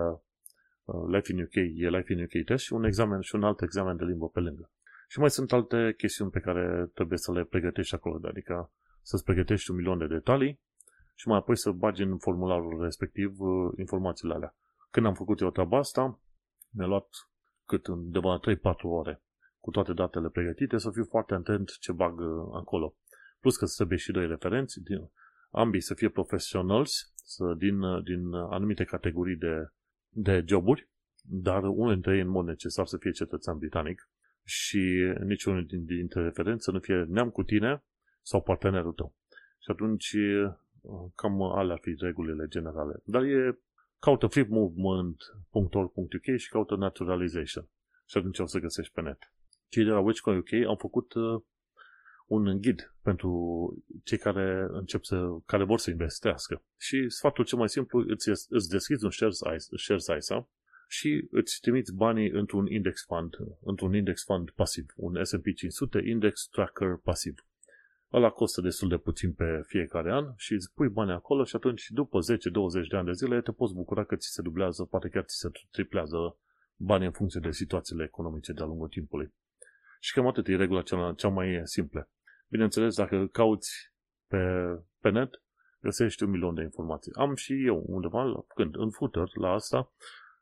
[0.83, 3.61] uh, Life in UK, e Life in UK test și un examen și un alt
[3.61, 4.71] examen de limbă pe lângă.
[5.07, 9.69] Și mai sunt alte chestiuni pe care trebuie să le pregătești acolo, adică să-ți pregătești
[9.71, 10.59] un milion de detalii
[11.15, 14.55] și mai apoi să bagi în formularul respectiv uh, informațiile alea.
[14.91, 16.19] Când am făcut eu treaba asta,
[16.69, 17.07] mi-a luat
[17.65, 19.21] cât undeva 3-4 ore
[19.59, 22.95] cu toate datele pregătite, să fiu foarte atent ce bag uh, acolo.
[23.39, 25.11] Plus că trebuie și doi referenți, din,
[25.51, 29.71] ambii să fie professionals, să, din, uh, din anumite categorii de,
[30.09, 30.89] de joburi,
[31.21, 34.09] dar unul dintre ei în mod necesar să fie cetățean britanic
[34.43, 37.83] și niciunul dintre referenți să nu fie neam cu tine
[38.21, 39.15] sau partenerul tău.
[39.59, 43.01] Și atunci uh, cam alea ar fi regulile generale.
[43.03, 43.59] Dar e
[43.99, 47.69] caută freemovement.org.uk și caută naturalization.
[48.05, 49.33] Și atunci o să găsești pe net.
[49.67, 51.41] Cei de la WitchCoin UK au făcut uh,
[52.27, 53.31] un ghid pentru
[54.03, 56.63] cei care încep să, care vor să investească.
[56.77, 59.39] Și sfatul cel mai simplu, îți, îți deschizi un shares,
[59.75, 60.49] shares ISA
[60.87, 66.47] și îți trimiți banii într-un index fund, într-un index fund pasiv, un S&P 500 index
[66.47, 67.48] tracker pasiv.
[68.13, 71.89] Ăla costă destul de puțin pe fiecare an și îți pui bani acolo și atunci
[71.89, 75.23] după 10-20 de ani de zile te poți bucura că ți se dublează, poate chiar
[75.23, 76.37] ți se triplează
[76.75, 79.33] bani în funcție de situațiile economice de-a lungul timpului.
[79.99, 82.09] Și cam atât e regula cea, cea mai simplă.
[82.47, 83.69] Bineînțeles, dacă cauți
[84.27, 84.37] pe,
[84.99, 85.41] pe net,
[85.81, 87.11] găsești un milion de informații.
[87.15, 89.91] Am și eu undeva, când, în footer, la asta,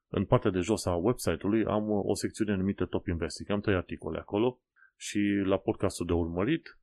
[0.09, 3.49] în partea de jos a website-ului, am o secțiune numită Top Investing.
[3.49, 4.59] Am trei articole acolo
[4.95, 6.77] și la podcastul de urmărit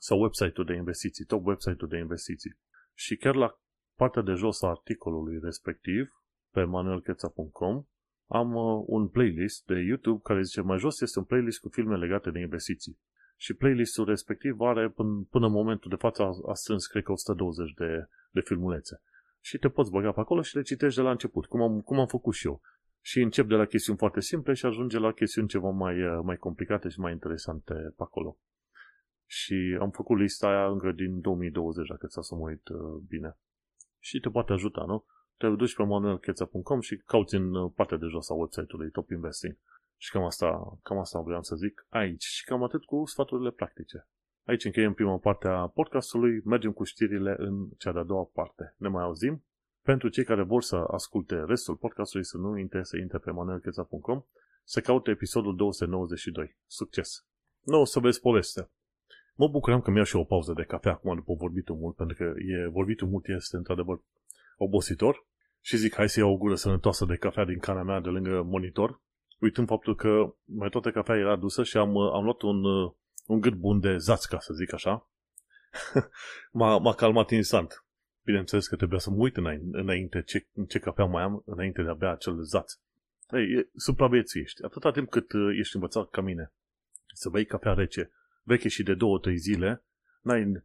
[0.00, 2.58] sau website-ul de investiții, top website-ul de investiții.
[2.94, 3.58] Și chiar la
[3.96, 6.10] partea de jos a articolului respectiv,
[6.50, 7.84] pe manuelcheța.com,
[8.26, 11.96] am uh, un playlist de YouTube care zice mai jos este un playlist cu filme
[11.96, 12.98] legate de investiții.
[13.36, 17.12] Și playlistul respectiv are până, până în momentul de față a, a strâns cred că
[17.12, 19.02] 120 de, de filmulețe.
[19.40, 21.98] Și te poți băga pe acolo și le citești de la început, cum am, cum
[21.98, 22.60] am făcut și eu.
[23.00, 26.36] Și încep de la chestiuni foarte simple și ajunge la chestiuni ceva mai, uh, mai
[26.36, 28.38] complicate și mai interesante pe acolo.
[29.32, 33.38] Și am făcut lista aia încă din 2020, dacă ți-a să mă uit uh, bine.
[33.98, 35.04] Și te poate ajuta, nu?
[35.36, 39.56] Te duci pe manuelcheța.com și cauți în uh, partea de jos a website-ului Top Investing.
[39.96, 42.22] Și cam asta, cam asta vreau să zic aici.
[42.22, 44.08] Și cam atât cu sfaturile practice.
[44.44, 48.74] Aici încheiem prima parte a podcastului, mergem cu știrile în cea de-a doua parte.
[48.76, 49.44] Ne mai auzim?
[49.82, 54.22] Pentru cei care vor să asculte restul podcastului, să nu intre, să intre pe manuelcheța.com,
[54.64, 56.56] să caute episodul 292.
[56.66, 57.26] Succes!
[57.60, 58.70] Nu o să vezi povestea.
[59.40, 62.24] Mă bucuram că mi-au și o pauză de cafea acum după vorbitul mult, pentru că
[62.24, 64.00] e, vorbitul mult este într-adevăr
[64.56, 65.26] obositor
[65.60, 68.42] și zic hai să iau o gură sănătoasă de cafea din cana mea de lângă
[68.42, 69.00] monitor,
[69.38, 72.64] uitând faptul că mai toată cafea era dusă și am, am luat un,
[73.26, 75.10] un gât bun de zaț, ca să zic așa.
[76.58, 77.84] m-a, m-a calmat instant.
[78.24, 79.36] Bineînțeles că trebuia să mă uit
[79.70, 82.72] înainte ce, ce cafea mai am, înainte de a bea acel zaț.
[83.30, 84.64] Ei, supraviețuiești.
[84.64, 86.52] Atâta timp cât uh, ești învățat ca mine
[87.12, 88.10] să bei cafea rece,
[88.42, 89.84] veche și de două, trei zile,
[90.22, 90.62] n-ai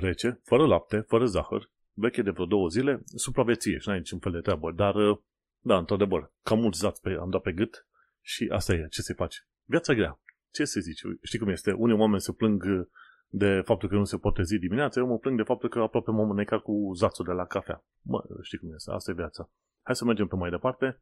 [0.00, 4.40] rece, fără lapte, fără zahăr, veche de vreo două zile, supraviețuiești, n-ai niciun fel de
[4.40, 4.72] treabă.
[4.72, 5.18] Dar, uh,
[5.60, 7.86] da, într-adevăr, cam mult zaț pe, am dat pe gât
[8.20, 9.38] și asta e, ce se face.
[9.64, 10.20] Viața grea.
[10.52, 11.00] Ce să zici?
[11.22, 11.72] Știi cum este?
[11.72, 12.86] Unii oameni se plâng uh,
[13.28, 16.10] de faptul că nu se poate zi dimineața, eu mă plâng de faptul că aproape
[16.10, 17.84] m-am înecat cu zațul de la cafea.
[18.02, 18.90] Mă, știi cum este?
[18.90, 19.50] Asta e viața.
[19.82, 21.00] Hai să mergem pe mai departe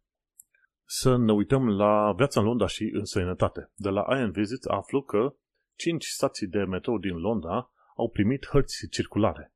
[0.87, 3.71] să ne uităm la viața în Londra și în sănătate.
[3.75, 5.35] De la Iron Visits aflu că
[5.77, 9.53] 5 stații de metrou din Londra au primit hărți circulare.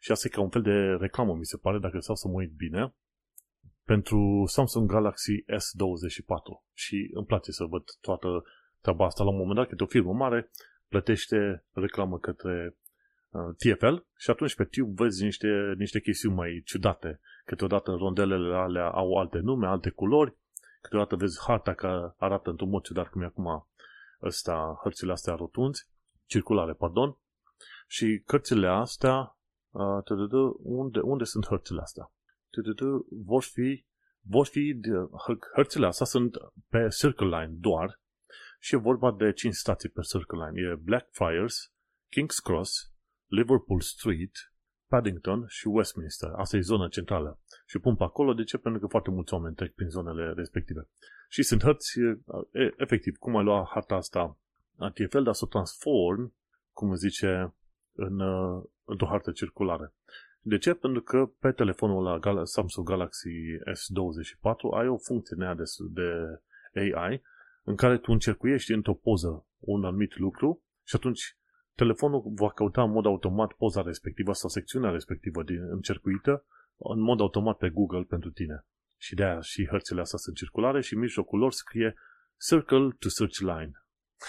[0.00, 2.34] Și asta e ca un fel de reclamă, mi se pare, dacă stau să mă
[2.34, 2.94] uit bine,
[3.84, 6.70] pentru Samsung Galaxy S24.
[6.72, 8.44] Și îmi place să văd toată
[8.80, 10.50] treaba asta la un moment dat, că o firmă mare
[10.88, 12.76] plătește reclamă către
[13.30, 17.20] uh, TFL și atunci pe tube vezi niște, niște chestiuni mai ciudate.
[17.44, 20.36] Câteodată rondelele alea au alte nume, alte culori,
[20.80, 23.66] câteodată vezi harta că arată într-un mod ciudat cum e acum
[24.22, 25.88] ăsta, hărțile astea rotunzi,
[26.24, 27.18] circulare, pardon,
[27.86, 29.38] și cărțile astea,
[29.70, 30.02] uh,
[30.58, 32.12] unde, unde sunt hărțile astea?
[33.24, 33.86] Vor fi,
[34.20, 34.80] vor fi,
[35.54, 36.36] hărțile astea sunt
[36.68, 38.00] pe Circle Line doar
[38.60, 40.70] și e vorba de 5 stații pe Circle Line.
[40.70, 41.72] E Blackfriars,
[42.08, 42.92] King's Cross,
[43.26, 44.51] Liverpool Street,
[44.92, 46.30] Paddington și Westminster.
[46.36, 47.38] Asta e zona centrală.
[47.66, 48.56] Și pun pe acolo, de ce?
[48.58, 50.88] Pentru că foarte mulți oameni trec prin zonele respective.
[51.28, 51.98] Și sunt hărți,
[52.76, 54.38] efectiv, cum ai lua harta asta
[54.76, 56.34] a TFL, dar să o transform,
[56.72, 57.54] cum zice,
[57.92, 58.20] în,
[58.84, 59.94] într-o hartă circulară.
[60.40, 60.74] De ce?
[60.74, 63.28] Pentru că pe telefonul la Samsung Galaxy
[63.78, 67.22] S24 ai o funcție de, de AI
[67.62, 71.36] în care tu încercuiești într-o poză un anumit lucru și atunci
[71.74, 76.44] telefonul va căuta în mod automat poza respectivă sau secțiunea respectivă din încercuită
[76.76, 78.66] în mod automat pe Google pentru tine.
[78.98, 81.94] Și de aia și hărțile astea sunt circulare și în mijlocul lor scrie
[82.48, 83.72] Circle to Search Line.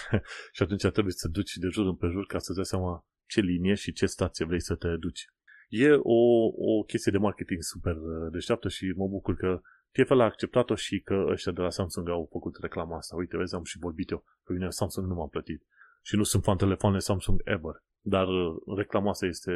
[0.54, 3.74] și atunci trebuie să te duci de jur împrejur ca să-ți dai seama ce linie
[3.74, 5.26] și ce stație vrei să te duci.
[5.68, 9.60] E o, o chestie de marketing super uh, deșteaptă și mă bucur că
[9.92, 13.16] TFL a acceptat-o și că ăștia de la Samsung au făcut reclama asta.
[13.16, 14.24] Uite, vezi, am și vorbit eu.
[14.44, 15.62] Pe mine Samsung nu m-a plătit.
[16.06, 17.82] Și nu sunt fan telefoane Samsung ever.
[18.00, 19.52] Dar uh, reclama asta este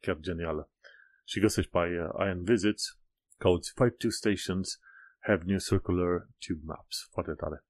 [0.00, 0.70] chiar genială.
[1.24, 1.78] Și găsești pe
[2.18, 3.00] Iron Visits,
[3.36, 4.80] cauți 52 stations
[5.18, 7.08] have new circular tube maps.
[7.10, 7.64] Foarte tare.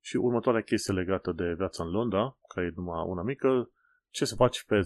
[0.00, 3.70] Și următoarea chestie legată de viața în Londra, care e numai una mică,
[4.10, 4.82] ce să faci pe 10-11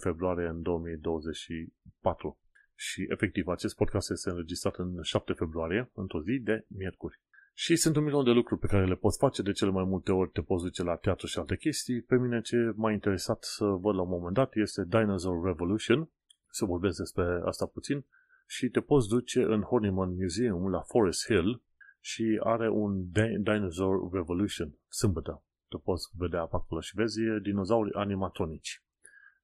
[0.00, 2.38] februarie în 2024.
[2.74, 7.20] Și efectiv, acest podcast este înregistrat în 7 februarie, într-o zi de miercuri.
[7.54, 10.12] Și sunt un milion de lucruri pe care le poți face, de cele mai multe
[10.12, 12.02] ori te poți duce la teatru și alte chestii.
[12.02, 16.10] Pe mine ce m-a interesat să văd la un moment dat este Dinosaur Revolution,
[16.50, 18.04] să vorbesc despre asta puțin,
[18.46, 21.62] și te poți duce în Horniman Museum la Forest Hill
[22.00, 23.10] și are un
[23.42, 25.42] Dinosaur Revolution, sâmbătă.
[25.68, 28.82] Te poți vedea pe acolo și vezi dinozauri animatronici.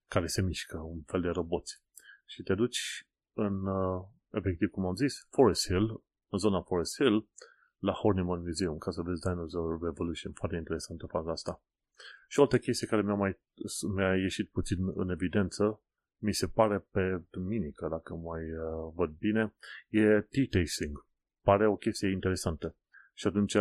[0.09, 1.83] care se mișcă, un fel de roboți.
[2.27, 7.29] Și te duci în, uh, efectiv cum am zis, Forest Hill, în zona Forest Hill,
[7.79, 10.33] la Horniman Museum, ca să vezi Dinosaur Revolution.
[10.33, 11.63] Foarte interesantă faza asta.
[12.29, 13.39] Și o altă chestie care mi-a, mai,
[13.95, 15.83] mi-a ieșit puțin în evidență,
[16.19, 19.55] mi se pare pe duminică, dacă mai uh, văd bine,
[19.89, 21.07] e tea tasting.
[21.43, 22.77] Pare o chestie interesantă.
[23.15, 23.55] Și atunci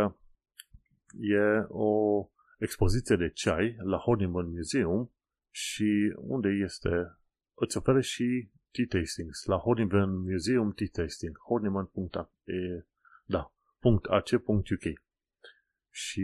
[1.20, 2.26] e o
[2.58, 5.12] expoziție de ceai la Horniman Museum
[5.50, 7.18] și unde este,
[7.54, 12.30] îți oferă și tea tastings la Horniman Museum Tea Tasting, horniman.ac,
[13.26, 13.54] da,
[14.10, 14.84] .ac.uk
[15.90, 16.22] și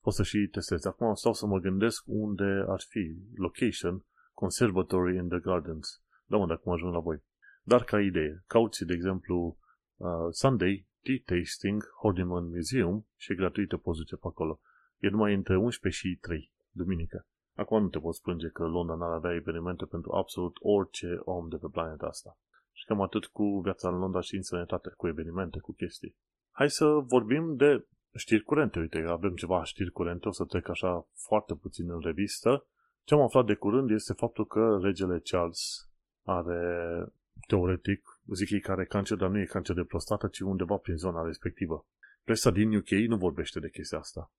[0.00, 0.86] poți să și testezi.
[0.86, 6.02] Acum stau să mă gândesc unde ar fi location Conservatory in the Gardens.
[6.26, 7.22] Da, mă, dacă mă ajung la voi.
[7.62, 9.58] Dar ca idee, cauți, de exemplu,
[9.96, 14.60] uh, Sunday Tea Tasting Horniman Museum și e gratuită poți duce pe acolo.
[14.98, 17.26] E numai între 11 și 3, duminică.
[17.54, 21.56] Acum nu te poți plânge că Londra n-ar avea evenimente pentru absolut orice om de
[21.56, 22.38] pe planeta asta.
[22.72, 26.16] Și cam atât cu viața în Londra și în sănătate, cu evenimente, cu chestii.
[26.58, 28.78] Hai să vorbim de știri curente.
[28.78, 32.66] Uite, avem ceva știri curente, o să trec așa foarte puțin în revistă.
[33.04, 35.90] Ce am aflat de curând este faptul că regele Charles
[36.22, 37.04] are,
[37.46, 40.96] teoretic, zic ei că are cancer, dar nu e cancer de prostată, ci undeva prin
[40.96, 41.86] zona respectivă.
[42.24, 44.32] Presa din UK nu vorbește de chestia asta.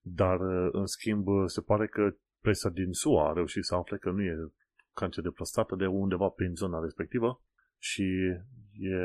[0.00, 0.40] Dar,
[0.72, 4.52] în schimb, se pare că presa din SUA a reușit să afle că nu e
[4.92, 7.42] cancer de prostată de undeva prin zona respectivă
[7.78, 8.04] și
[8.78, 8.96] e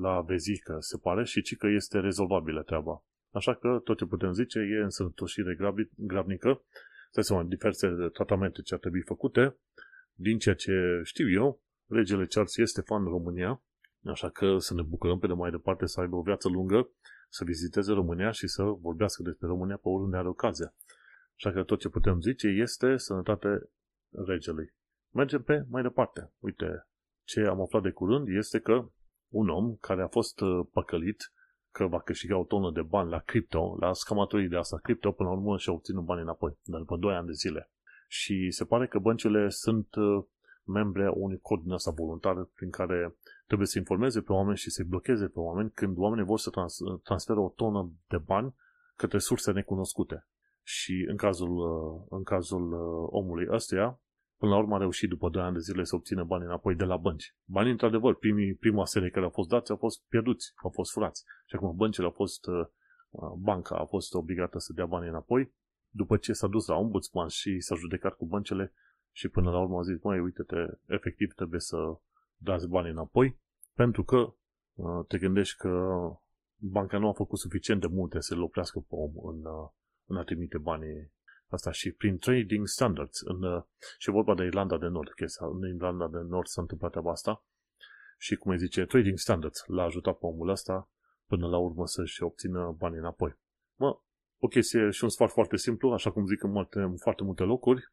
[0.00, 3.04] la vezică, se pare, și ci că este rezolvabilă treaba.
[3.30, 5.56] Așa că tot ce putem zice e în sănătoșire
[5.96, 6.62] grabnică,
[7.10, 9.56] să seama, diverse tratamente ce ar trebui făcute.
[10.12, 13.62] Din ceea ce știu eu, regele Charles este fan în România,
[14.04, 16.88] așa că să ne bucurăm pe de mai departe să aibă o viață lungă,
[17.28, 20.74] să viziteze România și să vorbească despre România pe oriunde are ocazia.
[21.36, 23.70] Așa că tot ce putem zice este sănătate
[24.26, 24.74] regelui.
[25.10, 26.32] Mergem pe mai departe.
[26.38, 26.86] Uite,
[27.24, 28.88] ce am aflat de curând este că
[29.28, 31.32] un om care a fost uh, păcălit
[31.70, 35.28] că va câștiga o tonă de bani la cripto, la scamatorii de asta cripto, până
[35.28, 37.70] la urmă și-a obținut bani înapoi, dar după 2 ani de zile.
[38.08, 40.24] Și se pare că băncile sunt uh,
[40.64, 44.70] membre a unui cod din asta voluntar prin care trebuie să informeze pe oameni și
[44.70, 48.54] să-i blocheze pe oameni când oamenii vor să trans- transferă o tonă de bani
[48.96, 50.26] către surse necunoscute.
[50.62, 54.00] Și în cazul, uh, în cazul uh, omului ăstuia,
[54.38, 56.84] până la urmă a reușit după 2 ani de zile să obțină bani înapoi de
[56.84, 57.34] la bănci.
[57.44, 61.24] Banii, într-adevăr, primii, prima serie care au fost dați au fost pierduți, au fost furați.
[61.46, 62.66] Și acum băncile au fost, uh,
[63.38, 65.52] banca a fost obligată să dea bani înapoi,
[65.88, 68.72] după ce s-a dus la ombudsman și s-a judecat cu băncile
[69.12, 71.76] și până la urmă a zis, măi, uite-te, efectiv trebuie să
[72.36, 73.38] dați bani înapoi,
[73.74, 74.34] pentru că
[75.08, 75.98] te gândești că
[76.56, 79.42] banca nu a făcut suficient de multe să-l oprească pe om în,
[80.04, 81.12] în a trimite banii
[81.48, 83.20] asta și prin trading standards.
[83.20, 83.62] În, uh,
[83.98, 87.44] și vorba de Irlanda de Nord, că în Irlanda de Nord s-a întâmplat treaba asta
[88.18, 90.90] și, cum îi zice, trading standards l-a ajutat pe omul ăsta
[91.26, 93.36] până la urmă să-și obțină banii înapoi.
[93.74, 94.00] Mă,
[94.38, 97.42] o chestie și un sfat foarte simplu, așa cum zic în, multe, în foarte multe
[97.42, 97.92] locuri,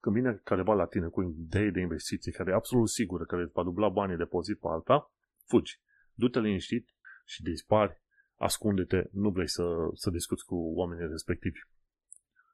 [0.00, 3.52] când vine careva la tine cu idei de investiții care e absolut sigură că îți
[3.52, 5.12] va dubla banii depozit pe alta,
[5.46, 5.80] fugi.
[6.14, 6.88] Du-te liniștit
[7.24, 8.00] și dispari,
[8.36, 9.64] ascunde-te, nu vrei să,
[9.94, 11.58] să discuți cu oamenii respectivi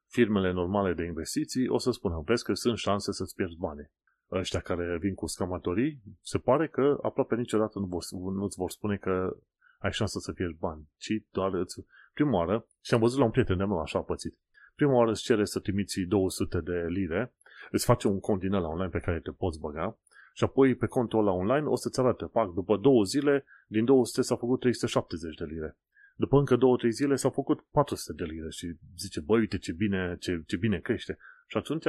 [0.07, 3.91] firmele normale de investiții o să spună, vezi că sunt șanse să-ți pierzi bani.
[4.31, 8.97] Ăștia care vin cu scamatorii, se pare că aproape niciodată nu vor, nu-ți vor spune
[8.97, 9.37] că
[9.79, 11.85] ai șansă să pierzi bani, ci doar îți...
[12.13, 14.37] Prima oară, și am văzut la un prieten de meu așa a pățit,
[14.75, 17.33] prima oară îți cere să trimiți 200 de lire,
[17.71, 19.97] îți face un cont din ăla online pe care te poți băga
[20.33, 24.21] și apoi pe contul ăla online o să-ți arate, pac, după două zile, din 200
[24.21, 25.77] s-a făcut 370 de lire.
[26.19, 29.71] După încă două, trei zile s-au făcut 400 de lire și zice, băi, uite ce
[29.71, 31.17] bine, ce, ce bine crește.
[31.47, 31.85] Și atunci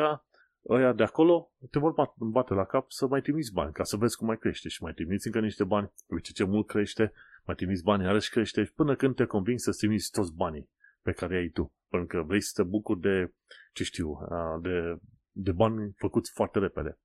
[0.68, 4.16] ăia de acolo te vor bate la cap să mai trimiți bani, ca să vezi
[4.16, 7.12] cum mai crește și mai trimiți încă niște bani, uite ce mult crește,
[7.44, 10.70] mai trimiți bani, iarăși crește, până când te convingi să trimiți toți banii
[11.02, 11.72] pe care ai tu.
[11.88, 13.32] Pentru că vrei să te bucuri de,
[13.72, 14.18] ce știu,
[14.62, 14.98] de,
[15.30, 16.98] de bani făcuți foarte repede.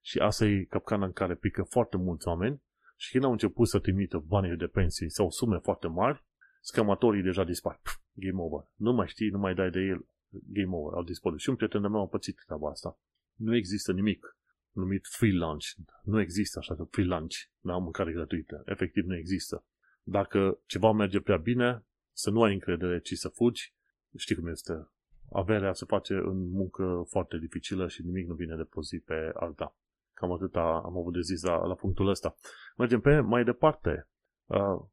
[0.00, 2.62] Și asta e capcana în care pică foarte mulți oameni
[2.96, 6.24] și când au început să trimită banii de pensii sau sume foarte mari,
[6.60, 7.80] scamatorii deja dispar.
[7.82, 8.70] Pff, game over.
[8.74, 10.06] Nu mai știi, nu mai dai de el.
[10.28, 10.96] Game over.
[10.96, 11.40] Au dispărut.
[11.40, 12.98] Și un prieten de meu a pățit treaba asta.
[13.34, 14.36] Nu există nimic
[14.72, 15.66] numit free lunch.
[16.02, 18.62] Nu există așa de free lunch la mâncare gratuită.
[18.66, 19.64] Efectiv nu există.
[20.02, 23.74] Dacă ceva merge prea bine, să nu ai încredere, ci să fugi.
[24.16, 24.88] Știi cum este.
[25.32, 29.30] Averea se face în muncă foarte dificilă și nimic nu vine de pe zi pe
[29.34, 29.76] alta.
[30.14, 32.36] Cam atât am avut de zis la, la punctul ăsta.
[32.76, 34.08] Mergem pe mai departe.
[34.46, 34.84] Uh,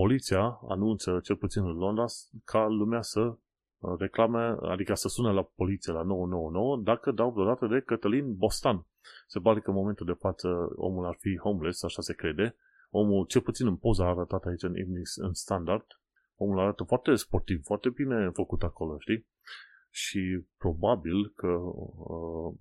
[0.00, 2.04] poliția anunță, cel puțin în Londra,
[2.44, 7.66] ca lumea să uh, reclame, adică să sună la poliție la 999 dacă dau vreodată
[7.66, 8.86] de Cătălin Bostan.
[9.26, 12.56] Se pare că în momentul de față omul ar fi homeless, așa se crede.
[12.90, 14.74] Omul, cel puțin în poza arătată aici în,
[15.16, 15.86] în standard,
[16.36, 19.26] omul arată foarte sportiv, foarte bine făcut acolo, știi?
[19.90, 22.54] Și probabil că uh,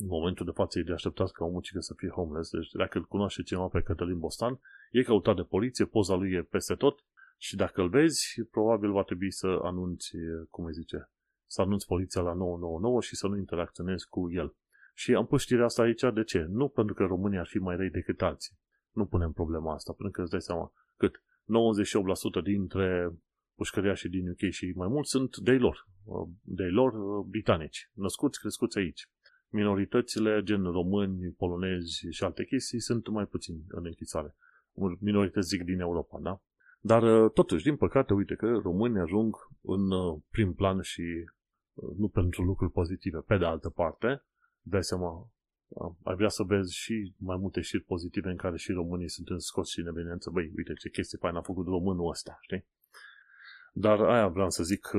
[0.00, 2.50] în momentul de față e de așteptat ca omul să fie homeless.
[2.50, 6.42] Deci dacă îl cunoaște cineva pe Cătălin Bostan, e căutat de poliție, poza lui e
[6.42, 7.04] peste tot
[7.36, 10.10] și dacă îl vezi, probabil va trebui să anunți,
[10.50, 11.10] cum îi zice,
[11.46, 14.54] să anunți poliția la 999 și să nu interacționezi cu el.
[14.94, 16.46] Și am pus știrea asta aici, de ce?
[16.48, 18.58] Nu pentru că România ar fi mai răi decât alții.
[18.90, 21.22] Nu punem problema asta, pentru că îți dai seama cât
[22.40, 23.12] 98% dintre
[23.54, 25.88] pușcăriașii din UK și mai mult sunt de lor,
[26.42, 26.92] de lor
[27.22, 29.08] britanici, născuți, crescuți aici.
[29.50, 34.34] Minoritățile, gen români, polonezi și alte chestii, sunt mai puțin în închisare.
[34.98, 36.42] Minorități zic din Europa, da?
[36.80, 41.02] Dar uh, totuși, din păcate, uite că românii ajung în uh, prim plan și
[41.74, 43.18] uh, nu pentru lucruri pozitive.
[43.18, 44.24] Pe de altă parte,
[44.62, 45.30] dai seama,
[46.02, 49.38] ai vrea să vezi și mai multe știri pozitive în care și românii sunt în
[49.38, 50.30] scos și în evidență.
[50.30, 52.66] Băi, uite ce chestie faină a făcut românul ăsta, știi?
[53.72, 54.90] Dar aia vreau să zic,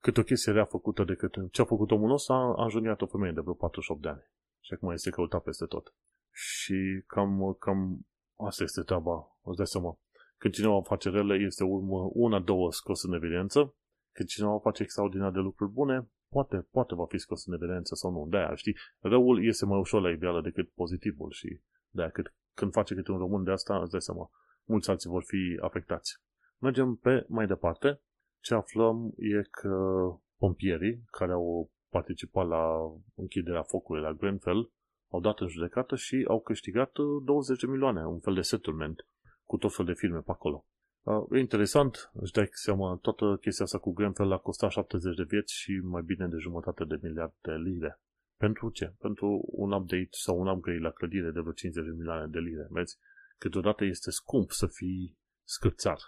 [0.00, 3.32] cât o chestie rea făcută decât ce a făcut omul ăsta, a înjuniat o femeie
[3.32, 4.30] de vreo 48 de ani.
[4.60, 5.94] Și acum este căutat peste tot.
[6.32, 8.06] Și cam, cam
[8.36, 9.98] asta este treaba, îți dai seama.
[10.36, 13.74] Când cineva face rele, este urmă una, două scos în evidență.
[14.12, 18.10] Când cineva face extraordinar de lucruri bune, poate, poate va fi scos în evidență sau
[18.10, 18.26] nu.
[18.28, 21.60] De-aia, știi, răul este mai ușor la ideală decât pozitivul și
[21.90, 24.30] de-aia cât, când face câte un român de asta, îți dai seama,
[24.64, 26.18] mulți alții vor fi afectați.
[26.58, 28.00] Mergem pe mai departe.
[28.40, 30.00] Ce aflăm e că
[30.38, 32.78] pompierii care au participat la
[33.14, 34.70] închiderea focului la Grenfell
[35.08, 36.92] au dat în judecată și au câștigat
[37.24, 39.06] 20 de milioane, un fel de settlement
[39.44, 40.64] cu tot fel de filme pe acolo.
[41.02, 45.22] Uh, e interesant, își dai seama, toată chestia asta cu Grenfell a costat 70 de
[45.22, 48.00] vieți și mai bine de jumătate de miliarde de lire.
[48.36, 48.94] Pentru ce?
[48.98, 52.66] Pentru un update sau un upgrade la clădire de vreo 50 de milioane de lire.
[52.70, 52.98] Vezi?
[53.38, 55.98] Câteodată este scump să fii scârțar.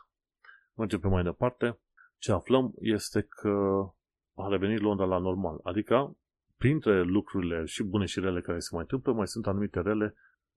[0.75, 1.79] Mergem pe mai departe.
[2.23, 3.51] Ce aflăm este că
[4.35, 5.61] a revenit Londra la normal.
[5.63, 6.17] Adică,
[6.57, 10.15] printre lucrurile și bune și rele care se mai întâmplă, mai sunt anumite rele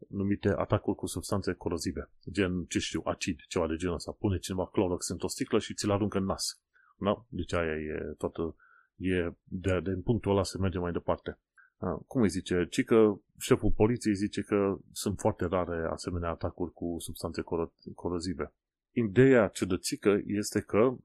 [0.08, 4.12] numite atacuri cu substanțe corozive, gen, ce știu, acid, ceva de genul ăsta.
[4.12, 6.62] Pune cineva clorox într-o sticlă și ți-l aruncă în nas.
[6.98, 7.26] Da?
[7.30, 8.56] Deci aia e toată,
[8.96, 11.40] e, de, de în punctul ăla se merge mai departe.
[11.78, 12.68] A, cum îi zice?
[12.70, 18.54] Ci că șeful poliției zice că sunt foarte rare asemenea atacuri cu substanțe coro- corozive.
[18.92, 20.96] Ideea ciudățică este că,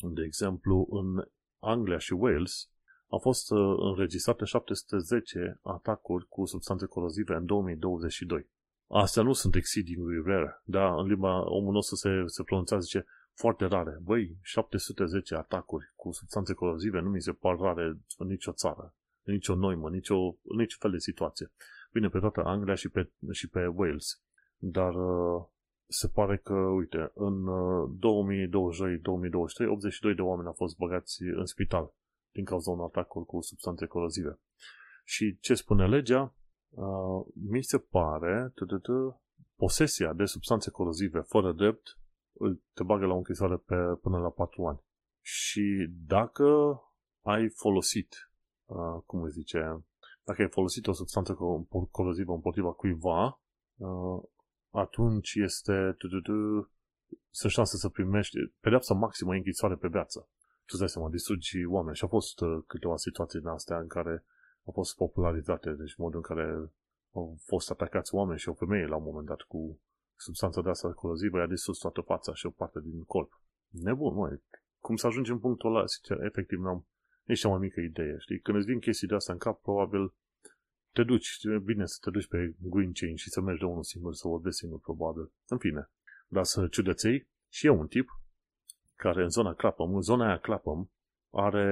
[0.00, 1.28] de exemplu, în
[1.58, 2.70] Anglia și Wales,
[3.06, 8.48] au fost uh, înregistrate 710 atacuri cu substanțe corozive în 2022.
[8.88, 13.64] Astea nu sunt exceedingly rare, dar în limba omul nostru se, se pronunțează, zice, foarte
[13.64, 13.98] rare.
[14.02, 19.32] Băi, 710 atacuri cu substanțe corozive nu mi se par rare în nicio țară, în
[19.32, 21.52] nicio noimă, nicio, în niciun fel de situație.
[21.92, 24.22] Bine, pe toată Anglia și pe, și pe Wales.
[24.56, 25.44] Dar uh,
[25.88, 27.46] se pare că, uite, în
[27.96, 31.94] 2022-2023, uh, 82 de oameni au fost băgați în spital
[32.32, 34.38] din cauza unor atacuri cu substanțe corozive.
[35.04, 36.34] Și ce spune legea?
[36.68, 38.52] Uh, mi se pare
[39.56, 41.98] posesia de substanțe corozive fără drept
[42.72, 44.80] te bagă la o închisoare pe, până la 4 ani.
[45.20, 46.80] Și dacă
[47.22, 48.30] ai folosit,
[48.66, 49.84] uh, cum îi zice,
[50.24, 51.38] dacă ai folosit o substanță
[51.90, 53.40] corozivă împotriva cuiva,
[53.76, 54.22] uh,
[54.70, 55.96] atunci este
[57.30, 60.28] sunt șanse să primești pedeapsa maximă închisoare pe viață
[60.68, 61.96] tu îți dai seama, distrugi oameni.
[61.96, 64.24] Și au fost uh, câteva situații din astea în care
[64.64, 66.46] au fost popularizate, deci modul în care
[67.12, 69.80] au fost atacați oameni și o femeie la un moment dat cu
[70.16, 73.40] substanța de asta corozivă, i-a distrus toată fața și o parte din corp.
[73.68, 74.42] Nebun, măi.
[74.78, 76.86] Cum să ajungi în punctul ăla, sincer, efectiv n-am
[77.24, 78.40] nici cea mai mică idee, știi?
[78.40, 80.14] Când îți vin chestii de astea în cap, probabil
[80.98, 83.82] te duci, e bine să te duci pe Green Chain și să mergi de unul
[83.82, 85.32] singur, să vorbești singur, probabil.
[85.48, 85.90] În fine,
[86.28, 88.08] dar să ciudăței și eu un tip
[88.94, 90.90] care în zona Clapham, în zona aia Clapham,
[91.30, 91.66] are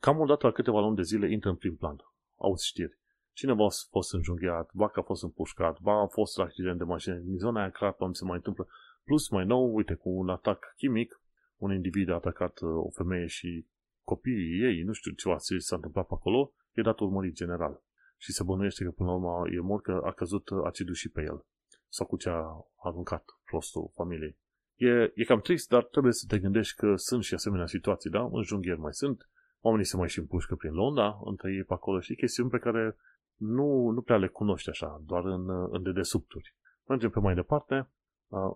[0.00, 1.96] cam o dată la câteva luni de zile intră în prim plan.
[2.36, 2.98] Auzi știri.
[3.32, 7.14] Cineva a fost înjunghiat, ba că a fost împușcat, ba a fost accident de mașină.
[7.14, 8.68] În zona aia Clapham se mai întâmplă.
[9.04, 11.20] Plus mai nou, uite, cu un atac chimic,
[11.56, 13.66] un individ a atacat uh, o femeie și
[14.02, 17.84] copiii ei, nu știu ce s-a întâmplat pe acolo, e dat urmărit general.
[18.16, 21.22] Și se bănuiește că până la urmă e mort că a căzut acidul și pe
[21.22, 21.46] el.
[21.88, 22.42] Sau cu ce a
[22.76, 24.38] aruncat prostul familiei.
[24.74, 28.28] E, e cam trist, dar trebuie să te gândești că sunt și asemenea situații, da?
[28.32, 32.00] În junghieri mai sunt, oamenii se mai și împușcă prin Londra, între ei pe acolo
[32.00, 32.96] și chestiuni pe care
[33.36, 36.54] nu, nu prea le cunoști așa, doar în, în dedesubturi.
[36.88, 37.90] Mergem pe mai departe.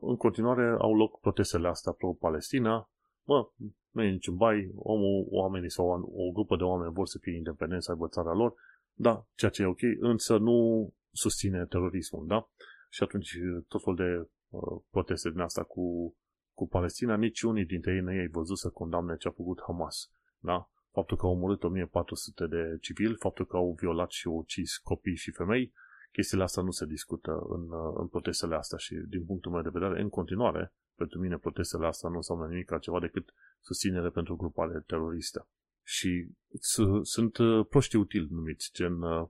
[0.00, 2.90] În continuare au loc protestele astea pro-Palestina.
[3.24, 3.48] mă,
[3.90, 7.84] nu e niciun bai, omul, oamenii sau o grupă de oameni vor să fie independenți,
[7.84, 8.54] să aibă țara lor,
[9.00, 12.48] da, ceea ce e ok, însă nu susține terorismul, da?
[12.88, 13.38] Și atunci
[13.68, 16.16] tot fel de uh, proteste din asta cu,
[16.54, 20.10] cu Palestina, nici unii dintre ei nu ei văzut să condamne ce a făcut Hamas,
[20.38, 20.70] da?
[20.92, 25.30] Faptul că au omorât 1400 de civili, faptul că au violat și ucis copii și
[25.30, 25.72] femei,
[26.12, 29.70] chestiile astea nu se discută în, uh, în protestele astea și din punctul meu de
[29.72, 34.84] vedere, în continuare, pentru mine protestele astea nu înseamnă nimic altceva decât susținere pentru grupare
[34.86, 35.46] teroriste.
[35.82, 36.28] Și
[37.02, 39.28] sunt uh, proști utili numiți, gen uh,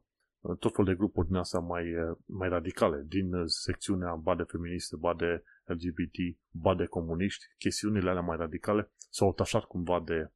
[0.59, 1.85] tot fel de grupuri din astea mai,
[2.27, 6.17] mai radicale, din secțiunea ba de feministe, ba de LGBT,
[6.51, 10.31] ba de comuniști, chestiunile alea mai radicale s-au atașat cumva de,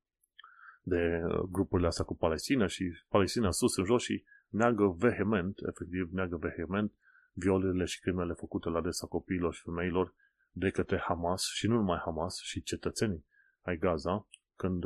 [0.83, 6.37] de grupurile astea cu Palestina și Palestina sus în jos și neagă vehement, efectiv neagă
[6.37, 6.93] vehement
[7.33, 10.15] violările și crimele făcute la adresa copiilor și femeilor
[10.51, 13.25] de către Hamas și nu numai Hamas, și cetățenii
[13.63, 14.85] ai Gaza când,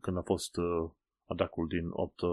[0.00, 0.90] când a fost uh,
[1.26, 2.30] atacul din 8 uh,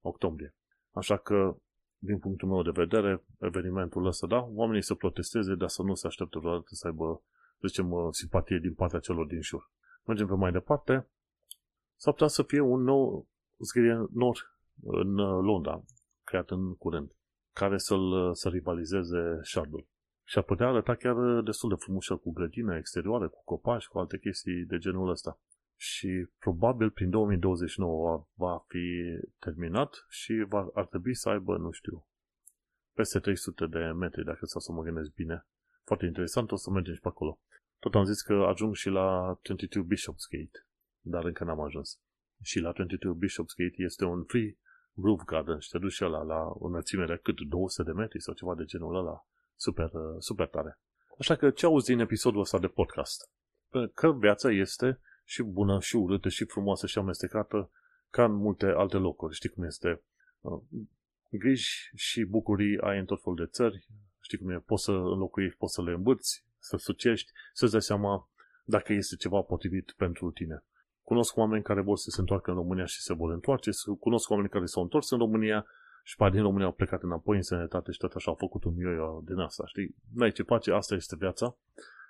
[0.00, 0.54] octombrie.
[0.90, 1.56] Așa că,
[1.98, 6.06] din punctul meu de vedere, evenimentul ăsta, da, oamenii să protesteze, dar să nu se
[6.06, 7.22] aștepte vreodată să aibă,
[7.60, 9.70] să zicem, uh, simpatie din partea celor din jur.
[10.04, 11.08] Mergem pe mai departe.
[11.96, 13.26] S-ar putea să fie un nou
[13.58, 15.82] zgârie nor în Londra,
[16.24, 17.12] creat în curând,
[17.52, 19.86] care să-l să rivalizeze Shardul.
[20.24, 24.18] Și ar putea arăta chiar destul de frumos cu grădină exterioară, cu copaci, cu alte
[24.18, 25.38] chestii de genul ăsta.
[25.84, 32.06] Și probabil prin 2029 va fi terminat și va, ar trebui să aibă, nu știu,
[32.92, 35.46] peste 300 de metri, dacă să să mă gândesc bine.
[35.84, 37.38] Foarte interesant, o să mergem și pe acolo.
[37.78, 40.66] Tot am zis că ajung și la 22 Bishopsgate,
[41.00, 42.00] dar încă n-am ajuns.
[42.42, 44.56] Și la 22 Bishopsgate este un free
[44.94, 48.20] roof garden și te duci și ăla la o înălțime de cât 200 de metri
[48.20, 49.26] sau ceva de genul ăla.
[49.56, 50.78] Super, uh, super tare.
[51.18, 53.30] Așa că ce auzi din episodul ăsta de podcast?
[53.94, 55.00] Că viața este
[55.32, 57.70] și bună, și urâtă, și frumoasă, și amestecată,
[58.10, 59.34] ca în multe alte locuri.
[59.34, 60.02] Știi cum este?
[60.40, 60.60] Uh,
[61.30, 63.86] griji și bucurii ai în tot felul de țări.
[64.20, 64.58] Știi cum e?
[64.66, 68.30] Poți să înlocuiești, poți să le îmbârți, să sucești, să-ți dai seama
[68.64, 70.64] dacă este ceva potrivit pentru tine.
[71.02, 73.70] Cunosc oameni care vor să se întoarcă în România și se vor întoarce.
[74.00, 75.66] Cunosc oameni care s-au întors în România
[76.02, 78.74] și pe din România au plecat înapoi în sănătate și tot așa au făcut un
[78.76, 79.94] ioio din asta, știi?
[80.14, 81.56] N-ai ce face, asta este viața.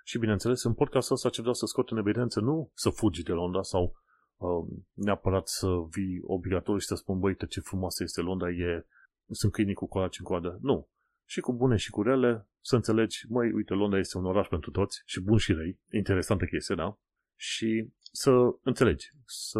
[0.05, 3.31] Și bineînțeles, în podcastul ăsta ce vreau să scot în evidență, nu să fugi de
[3.31, 3.95] Londra sau
[4.37, 8.85] uh, neapărat să vii obligatoriu și să spun, băi, ce frumoasă este Londra, e,
[9.29, 10.57] sunt câinii cu colaci în coadă.
[10.61, 10.89] Nu.
[11.25, 14.71] Și cu bune și cu rele, să înțelegi, măi, uite, Londra este un oraș pentru
[14.71, 15.79] toți și bun și răi.
[15.91, 16.97] Interesantă chestie, da?
[17.35, 18.31] Și să
[18.63, 19.59] înțelegi, să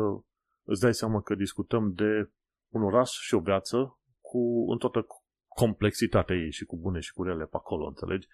[0.64, 2.32] îți dai seama că discutăm de
[2.68, 5.08] un oraș și o viață cu în toată
[5.48, 8.28] complexitatea ei și cu bune și cu rele pe acolo, înțelegi?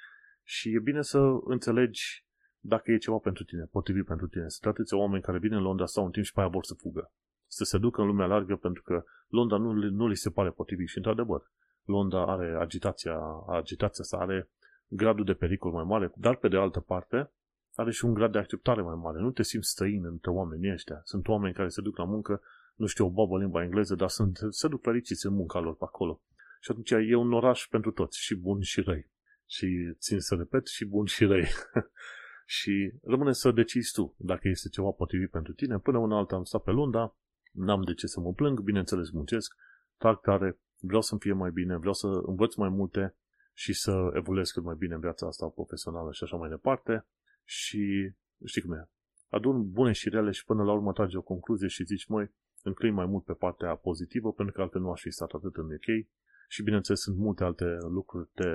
[0.51, 2.25] Și e bine să înțelegi
[2.59, 4.47] dacă e ceva pentru tine, potrivit pentru tine.
[4.47, 6.73] Sunt atâția oameni care vin în Londra, stau un timp și pe aia vor să
[6.73, 7.11] fugă.
[7.47, 10.87] Să se ducă în lumea largă pentru că Londra nu, nu li se pare potrivit
[10.87, 11.51] și într-adevăr.
[11.83, 14.49] Londra are agitația, agitația asta, are
[14.87, 17.31] gradul de pericol mai mare, dar pe de altă parte
[17.75, 19.19] are și un grad de acceptare mai mare.
[19.19, 21.01] Nu te simți străin între oamenii ăștia.
[21.03, 22.41] Sunt oameni care se duc la muncă,
[22.75, 25.83] nu știu o babă limba engleză, dar sunt, se duc fericiți în munca lor pe
[25.83, 26.21] acolo.
[26.61, 29.09] Și atunci e un oraș pentru toți, și buni și răi.
[29.49, 31.47] Și țin să repet, și buni și răi.
[32.57, 35.79] și rămâne să decizi tu dacă este ceva potrivit pentru tine.
[35.79, 37.17] Până una alta am stat pe Lunda,
[37.51, 39.55] n-am de ce să mă plâng, bineînțeles muncesc,
[39.97, 43.15] trag tare, vreau să-mi fie mai bine, vreau să învăț mai multe
[43.53, 47.05] și să evoluez cât mai bine în viața asta profesională și așa mai departe
[47.43, 48.13] și
[48.45, 48.89] știi cum e,
[49.29, 52.31] adun bune și rele și până la urmă trage o concluzie și zici, măi,
[52.63, 55.65] înclin mai mult pe partea pozitivă, pentru că altfel nu aș fi stat atât în
[55.65, 56.07] UK
[56.51, 58.49] și bineînțeles sunt multe alte lucruri de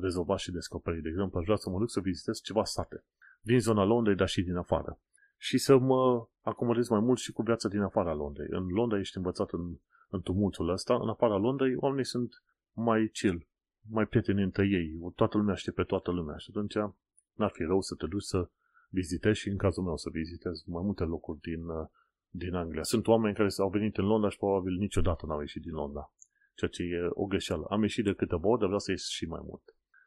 [0.00, 1.02] rezolvat și descoperit.
[1.02, 3.04] De exemplu, aș vrea să mă duc să vizitez ceva sate
[3.40, 5.00] din zona Londrei, dar și din afară.
[5.36, 8.46] Și să mă acomodez mai mult și cu viața din afara Londrei.
[8.50, 9.76] În Londra ești învățat în,
[10.08, 13.46] în tumultul ăsta, în afara Londrei oamenii sunt mai chill,
[13.90, 16.74] mai prieteni între ei, toată lumea știe pe toată lumea și atunci
[17.34, 18.50] n-ar fi rău să te duci să
[18.88, 21.86] vizitezi și în cazul meu să vizitez mai multe locuri din, uh,
[22.28, 22.82] din Anglia.
[22.82, 26.12] Sunt oameni care au venit în Londra și probabil niciodată n-au ieșit din Londra,
[26.54, 27.66] ceea ce e o greșeală.
[27.70, 29.62] Am ieșit de câteva ori, dar vreau să ies și mai mult.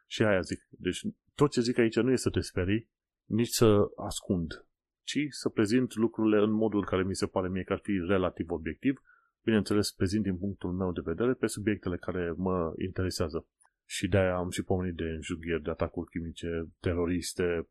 [0.07, 0.67] Și aia zic.
[0.69, 1.01] Deci
[1.35, 2.89] tot ce zic aici nu e să te sperii,
[3.25, 4.65] nici să ascund,
[5.03, 8.51] ci să prezint lucrurile în modul care mi se pare mie că ar fi relativ
[8.51, 9.01] obiectiv,
[9.43, 13.47] bineînțeles prezint din punctul meu de vedere pe subiectele care mă interesează.
[13.85, 17.69] Și de-aia am și pomenit de înjugheri, de atacuri chimice, teroriste,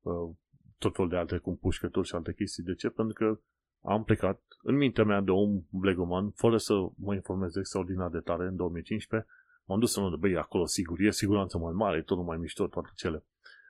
[0.00, 0.36] uh,
[0.78, 2.62] tot felul de alte cum pușcături și alte chestii.
[2.62, 2.88] De ce?
[2.88, 3.40] Pentru că
[3.82, 8.46] am plecat în mintea mea de om blegoman, fără să mă informez extraordinar de tare
[8.46, 9.30] în 2015,
[9.64, 12.66] m-am dus să nu băi, acolo sigur, e siguranță mai mare, e tot mai mișto,
[12.66, 13.24] toate cele.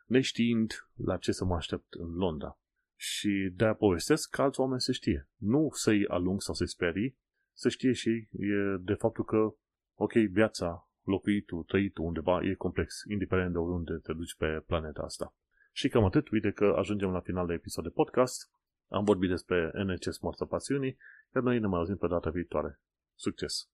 [0.06, 2.58] Neștiind la ce să mă aștept în Londra.
[2.96, 5.28] Și de-aia povestesc ca alți oameni să știe.
[5.36, 7.16] Nu să-i alung sau să-i sperii,
[7.52, 9.54] să știe și e de faptul că,
[9.94, 15.34] ok, viața, locuitul, trăitul undeva e complex, indiferent de oriunde te duci pe planeta asta.
[15.72, 18.50] Și cam atât, uite că ajungem la final de episod de podcast.
[18.88, 20.98] Am vorbit despre NCS Moarța Pasiunii,
[21.34, 22.80] iar noi ne mai auzim pe data viitoare.
[23.14, 23.68] Succes!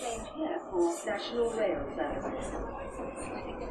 [0.00, 3.67] Change here for National Rail Service.